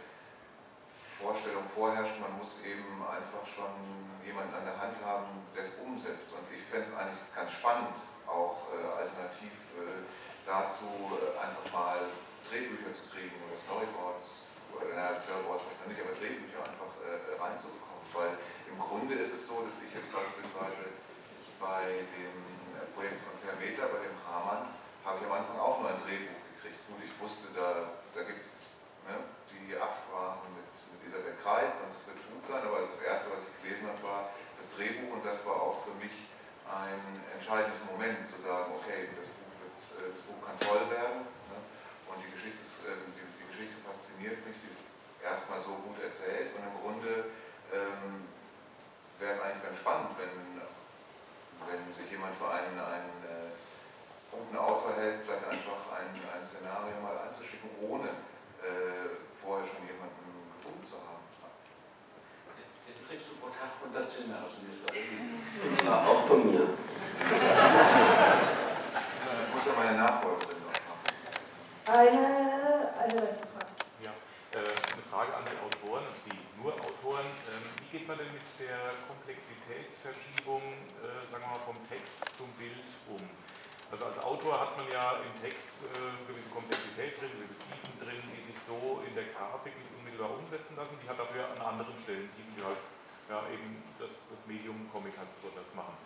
[1.17, 3.73] Vorstellung vorherrscht, man muss eben einfach schon
[4.29, 6.29] jemanden an der Hand haben, der es umsetzt.
[6.37, 7.97] Und ich fände es eigentlich ganz spannend,
[8.29, 10.05] auch äh, alternativ äh,
[10.45, 11.97] dazu äh, einfach mal
[12.45, 17.35] Drehbücher zu kriegen oder Storyboards, oder naja, Storyboards vielleicht noch nicht, aber Drehbücher einfach äh,
[17.39, 18.05] reinzubekommen.
[18.13, 18.33] Weil
[18.67, 20.91] im Grunde ist es so, dass ich jetzt beispielsweise
[21.59, 22.37] bei dem
[22.95, 24.73] Projekt von Permeter, bei dem Hamann,
[25.05, 26.79] habe ich am Anfang auch nur ein Drehbuch gekriegt.
[26.89, 28.69] Gut, ich wusste, da, da gibt es
[29.09, 29.17] ne,
[29.53, 33.43] die Absprachen mit, mit Elisabeth Kreitz und das wird gut sein, aber das Erste, was
[33.47, 34.23] ich gelesen habe, war
[34.59, 36.13] das Drehbuch und das war auch für mich
[36.69, 37.03] ein
[37.35, 41.59] entscheidendes Moment zu sagen, okay, das Buch, wird, äh, das Buch kann toll werden ne?
[42.07, 42.95] und die Geschichte, ist, äh,
[44.21, 44.85] fasziniert mich, sie ist
[45.25, 47.33] erstmal so gut erzählt und im Grunde
[47.73, 48.29] ähm,
[49.19, 50.61] wäre es eigentlich ganz spannend, wenn,
[51.65, 53.49] wenn sich jemand für einen, einen äh,
[54.29, 58.13] guten Autor hält, vielleicht einfach ein, ein Szenario mal einzuschicken, ohne
[58.61, 61.25] äh, vorher schon jemanden gefunden zu haben.
[62.89, 66.69] Jetzt, kriegst du pro Tag 100 Szenarios und und zwar auch von mir.
[69.31, 71.11] Ich muss ja meine Nachfolgerin noch machen.
[71.85, 73.71] Eine, eine letzte Frage.
[74.01, 74.13] Ja,
[74.57, 77.29] äh, eine Frage an die Autoren, also die nur Autoren.
[77.47, 80.63] Ähm, wie geht man denn mit der Komplexitätsverschiebung,
[81.05, 83.21] äh, sagen wir mal, vom Text zum Bild um?
[83.91, 88.23] Also als Autor hat man ja im Text äh, gewisse Komplexität drin, gewisse Tiefen drin,
[88.31, 90.95] die sich so in der Grafik nicht unmittelbar umsetzen lassen.
[91.03, 92.79] Die hat dafür an anderen Stellen Tiefen, die halt
[93.27, 95.99] ja, eben das, das Medium Comic hat so das machen.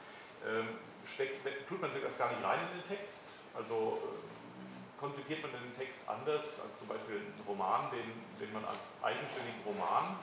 [0.49, 3.29] Ähm, steckt, tut man sich das gar nicht rein in den Text?
[3.53, 8.09] Also ähm, konzipiert man den Text anders als zum Beispiel einen Roman, den,
[8.41, 10.17] den man als eigenständigen Roman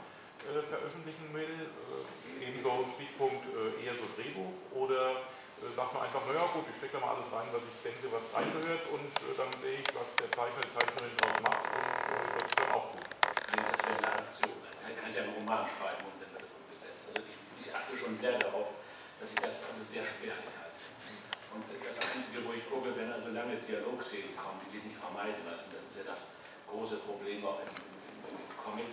[0.50, 1.70] äh, veröffentlichen will?
[1.70, 6.78] Äh, ebenso Stichpunkt äh, eher so Drehbuch oder äh, sagt man einfach, naja gut, ich
[6.82, 9.90] stecke da mal alles rein, was ich denke, was reingehört und äh, dann sehe ich,
[9.94, 13.08] was der Zeichner, die Zeichnerin draus macht und äh, das ist dann auch gut.
[13.54, 14.58] Nee, das wäre eine Aktion.
[14.58, 16.22] Dann kann ich ja einen Roman schreiben und
[17.92, 18.68] achte schon sehr darauf,
[19.20, 20.84] dass ich das also sehr spärlich halte.
[21.52, 25.44] Und das Einzige, wo ich gucke, wenn also lange Dialogszenen kommen, die sich nicht vermeiden
[25.44, 26.22] lassen, das ist ja das
[26.72, 28.88] große Problem auch im, im, im Comic.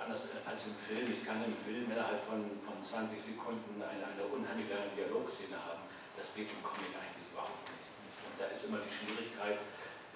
[0.00, 1.10] Anders als im Film.
[1.10, 5.82] Ich kann im Film innerhalb von, von 20 Sekunden eine, eine unheimlich Dialogszene haben.
[6.14, 7.90] Das geht im Comic eigentlich überhaupt nicht.
[8.24, 9.58] Und da ist immer die Schwierigkeit,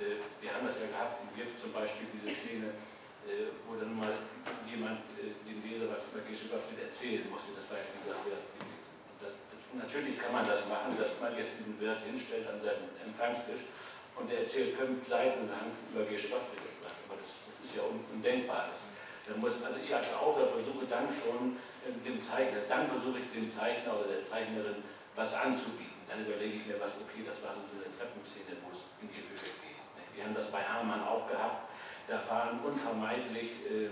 [0.00, 2.72] äh, wir haben das ja gehabt im GIF zum Beispiel, diese Szene,
[3.28, 4.16] äh, wo dann mal
[4.64, 7.52] jemand äh, dem Leser was über Gottfried erzählen musste.
[7.52, 8.24] Das war gesagt,
[9.20, 9.36] das,
[9.76, 13.68] natürlich kann man das machen, dass man jetzt diesen Wirt hinstellt an seinem Empfangstisch
[14.16, 16.48] und er erzählt fünf Seiten lang über etwas.
[17.04, 18.72] Aber das, das, ist ja undenkbar.
[18.72, 18.80] Das,
[19.30, 21.56] dann muss, also ich als Autor versuche dann schon
[21.86, 24.82] äh, dem Zeichner, dann versuche ich dem Zeichner oder der Zeichnerin
[25.14, 26.02] was anzubieten.
[26.10, 29.22] Dann überlege ich mir was, okay, das war so eine Treppenszene, wo es in die
[29.22, 29.78] Höhe geht.
[30.18, 31.70] Wir haben das bei Hamann auch gehabt
[32.10, 33.86] da waren unvermeidlich äh,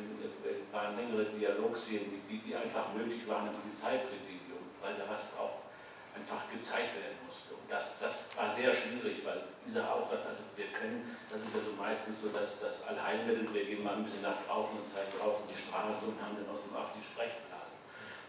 [0.74, 5.67] waren längere Dialogszenen, die, die einfach nötig waren im Polizeipräsidium, weil da was auch
[6.18, 7.54] einfach gezeigt werden musste.
[7.54, 11.62] Und das, das war sehr schwierig, weil dieser Aufsatz, also wir können, das ist ja
[11.62, 15.14] so meistens so, dass das Allheilmittel, wir gehen mal ein bisschen nach draußen und zeigen
[15.14, 17.74] draußen die Straße und haben dann aus dem Aff die Sprechblase.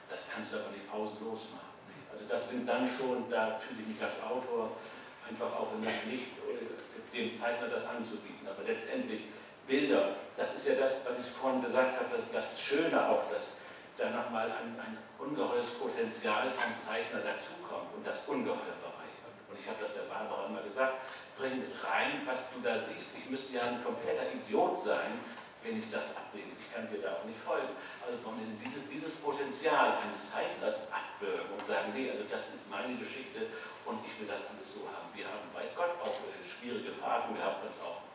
[0.10, 1.74] Das kannst du aber nicht pausenlos machen.
[2.14, 4.78] Also das sind dann schon, da fühle ich mich als Autor
[5.26, 6.38] einfach auch in der Pflicht,
[7.14, 8.46] dem Zeichner das anzubieten.
[8.46, 9.30] Aber letztendlich
[9.68, 13.54] Bilder, das ist ja das, was ich vorhin gesagt habe, das, das Schöne auch, dass
[13.98, 19.36] da nochmal ein, ein ungeheures Potenzial vom Zeichner dazukommt und das Ungeheure bereichert.
[19.52, 21.04] Und ich habe das der Barbara immer gesagt,
[21.38, 23.12] bring rein, was du da siehst.
[23.16, 25.20] Ich müsste ja ein kompletter Idiot sein,
[25.64, 26.56] wenn ich das ablehne.
[26.56, 27.76] Ich kann dir da auch nicht folgen.
[28.00, 32.96] Also warum dieses, dieses Potenzial eines Zeichners abwürgen und sagen, nee, also das ist meine
[32.96, 33.52] Geschichte
[33.84, 35.12] und ich will das alles so haben.
[35.12, 38.09] Wir haben, weiß Gott, auch äh, schwierige Phasen gehabt, uns auch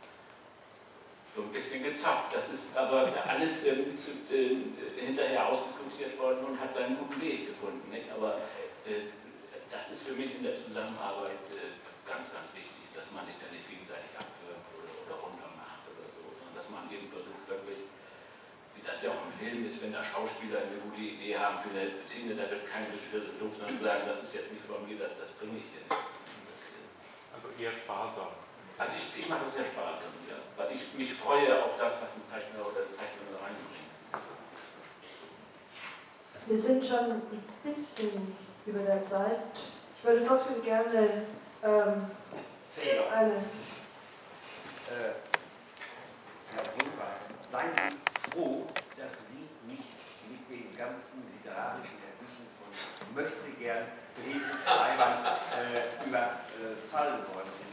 [1.35, 2.35] so ein bisschen gezapft.
[2.35, 4.55] Das ist aber alles ähm, zu, äh,
[4.95, 7.91] hinterher ausdiskutiert worden und hat seinen guten Weg gefunden.
[7.91, 8.07] Nicht?
[8.15, 8.39] Aber
[8.87, 9.11] äh,
[9.67, 11.75] das ist für mich in der Zusammenarbeit äh,
[12.07, 16.23] ganz, ganz wichtig, dass man sich da nicht gegenseitig abwirkt oder, oder runtermacht oder so,
[16.39, 17.83] sondern dass man eben versucht, wirklich,
[18.79, 21.75] wie das ja auch im Film ist, wenn da Schauspieler eine gute Idee haben für
[21.75, 25.03] eine Szene, da wird kein so doof sondern sagen, das ist jetzt nicht von mir,
[25.03, 25.91] das, das bringe ich nicht.
[25.91, 28.44] Also eher sparsam.
[28.77, 32.11] Also ich, ich mache das sehr sparsam, ja, weil ich mich freue auf das, was
[32.11, 33.85] ein Zeichner oder eine Zeichnerin reinbringt.
[36.47, 37.23] Wir sind schon ein
[37.63, 39.41] bisschen über der Zeit.
[39.97, 41.25] Ich würde trotzdem gerne
[41.63, 42.11] ähm,
[43.13, 43.35] eine.
[44.91, 45.15] Äh,
[46.53, 47.15] Herr Brunner,
[47.51, 48.67] seien Sie froh,
[48.99, 49.89] dass Sie nicht
[50.29, 57.64] mit den ganzen literarischen Ergüssen von möchte gern Drehbuchschreibern äh, überfallen worden sind.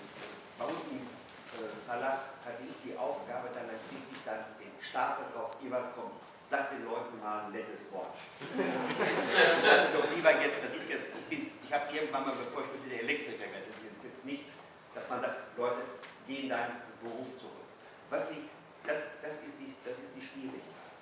[1.91, 6.87] Verlag hatte ich die Aufgabe, dann natürlich dann den Stapel drauf, Ebert kommt, sag den
[6.87, 8.15] Leuten mal ein nettes Wort.
[8.15, 13.03] doch lieber jetzt, das ist jetzt, ich, bin, ich habe irgendwann mal, bevor ich der
[13.03, 13.75] Elektriker das
[14.07, 14.55] ist nichts,
[14.95, 15.83] dass man sagt, Leute,
[16.27, 17.67] geh in deinen Beruf zurück.
[18.07, 18.47] Was ich,
[18.87, 20.95] das, das, ist die, das ist die Schwierigkeit.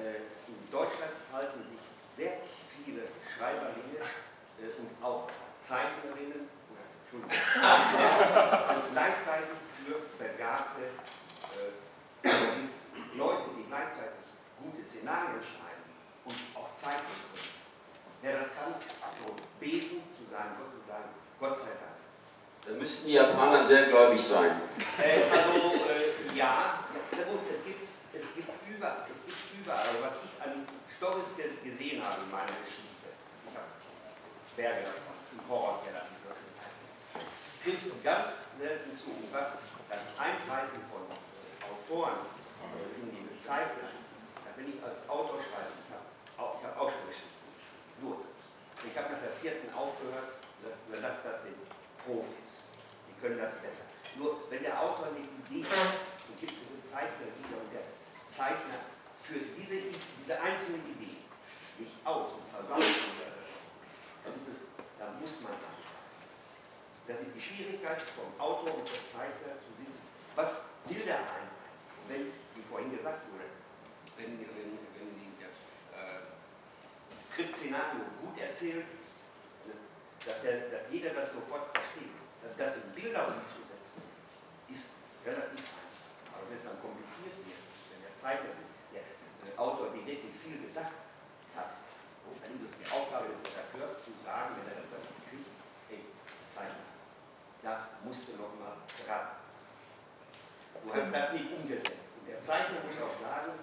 [0.00, 1.84] Äh, in Deutschland halten sich
[2.16, 2.40] sehr
[2.72, 5.28] viele Schreiberlinge äh, und auch
[5.60, 7.36] Zeichnerinnen oder Entschuldigung,
[8.96, 10.94] gleichzeitig für begabte
[11.50, 12.28] äh,
[13.18, 14.30] Leute, die gleichzeitig
[14.62, 15.86] gute Szenarien schreiben
[16.24, 17.50] und auch zeichnen können.
[18.22, 21.10] Wer das kann, so beten zu seinem Gott und sagen,
[21.40, 21.98] Gott sei Dank.
[22.62, 24.62] Da müssten die Japaner sehr gläubig sein.
[25.02, 27.82] Äh, also äh, ja, ja gut, es gibt,
[28.14, 32.54] es gibt über, es gibt überall, also was ich an Stories gesehen habe in meiner
[32.62, 33.10] Geschichte,
[33.50, 33.66] ich habe
[34.54, 34.86] Berge
[35.48, 36.06] Horrorkeller,
[37.62, 39.14] trifft ganz selten zu.
[39.30, 39.54] Was
[39.88, 41.06] das Eingreifen von
[41.62, 42.26] Autoren
[42.98, 43.94] in die Bezeichnung,
[44.44, 46.06] da bin ich als Autor schreibe, ich habe
[46.38, 47.46] auch, hab auch schon Geschichten.
[48.02, 48.26] Nur,
[48.82, 50.42] ich habe nach der vierten aufgehört,
[50.88, 51.54] überlasse das den
[52.02, 52.66] Profis.
[53.06, 53.86] Die können das besser.
[54.18, 57.86] Nur, wenn der Autor eine Idee hat, dann gibt es einen Zeichner wieder und der
[58.28, 58.82] Zeichner
[59.22, 61.22] führt diese, diese einzelne Idee
[61.78, 62.86] nicht aus und versammelt
[64.24, 64.60] dann, ist es,
[64.98, 65.81] dann muss man das
[67.08, 69.98] ist die Schwierigkeit vom Autor und vom Zeichner zu wissen,
[70.36, 71.50] was will der eine?
[72.08, 73.50] Wenn, wie vorhin gesagt wurde,
[74.16, 76.22] wenn, wenn, wenn die, das äh,
[77.26, 79.18] Skriptszenario gut erzählt ist,
[79.66, 79.74] ne,
[80.26, 84.02] dass, der, dass jeder das sofort versteht, dass das in Bilder umzusetzen,
[84.70, 84.94] ist
[85.26, 86.38] relativ einfach.
[86.38, 88.54] Aber wenn es dann kompliziert wird, wenn der Zeichner,
[88.94, 91.02] der, der Autor sich wirklich viel gedacht
[91.58, 91.82] hat,
[92.42, 95.50] dann ist es die Aufgabe des Redakteurs zu sagen, wenn er das dann kriegt,
[95.90, 96.02] hey,
[96.50, 96.92] Zeichner,
[97.62, 98.74] da musst du noch mal
[99.06, 99.26] ran.
[100.82, 102.10] Du hast das nicht umgesetzt.
[102.18, 103.54] Und der Zeichner muss auch sagen,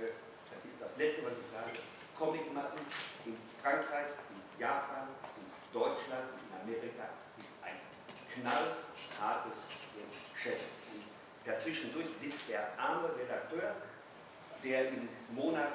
[0.00, 0.16] äh,
[0.48, 1.76] das ist das Letzte, was ich sage,
[2.16, 2.80] Comic machen
[3.26, 7.76] in Frankreich, in Japan, in Deutschland, in Amerika ist ein
[8.32, 9.60] knallhartes
[10.32, 10.72] Geschäft.
[10.94, 11.04] Und
[11.44, 13.76] dazwischendurch sitzt der arme Redakteur,
[14.64, 15.74] der im Monat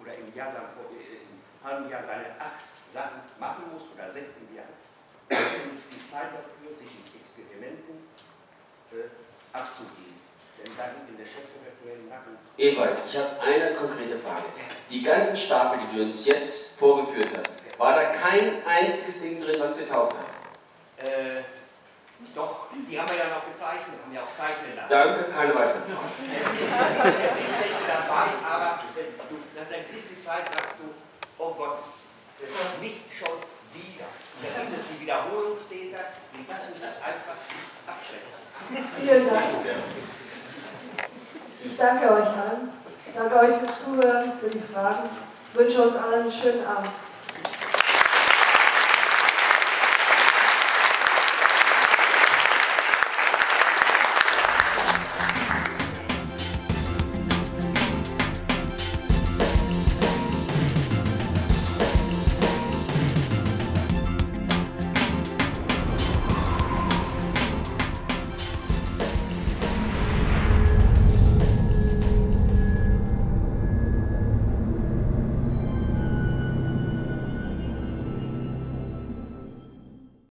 [0.00, 4.72] oder im Jahr, äh, im halben Jahr seine acht Sachen machen muss oder 16 Jahre
[5.28, 8.06] nicht viel Zeit dafür, sich mit Experimenten
[8.92, 9.10] äh,
[9.52, 10.16] abzugeben.
[10.56, 12.38] Denn dann in der chefredaktionellen Nacken.
[12.56, 14.46] Ewald, ich habe eine konkrete Frage.
[14.88, 15.36] Die ganzen
[15.96, 16.65] Stapel, die du uns jetzt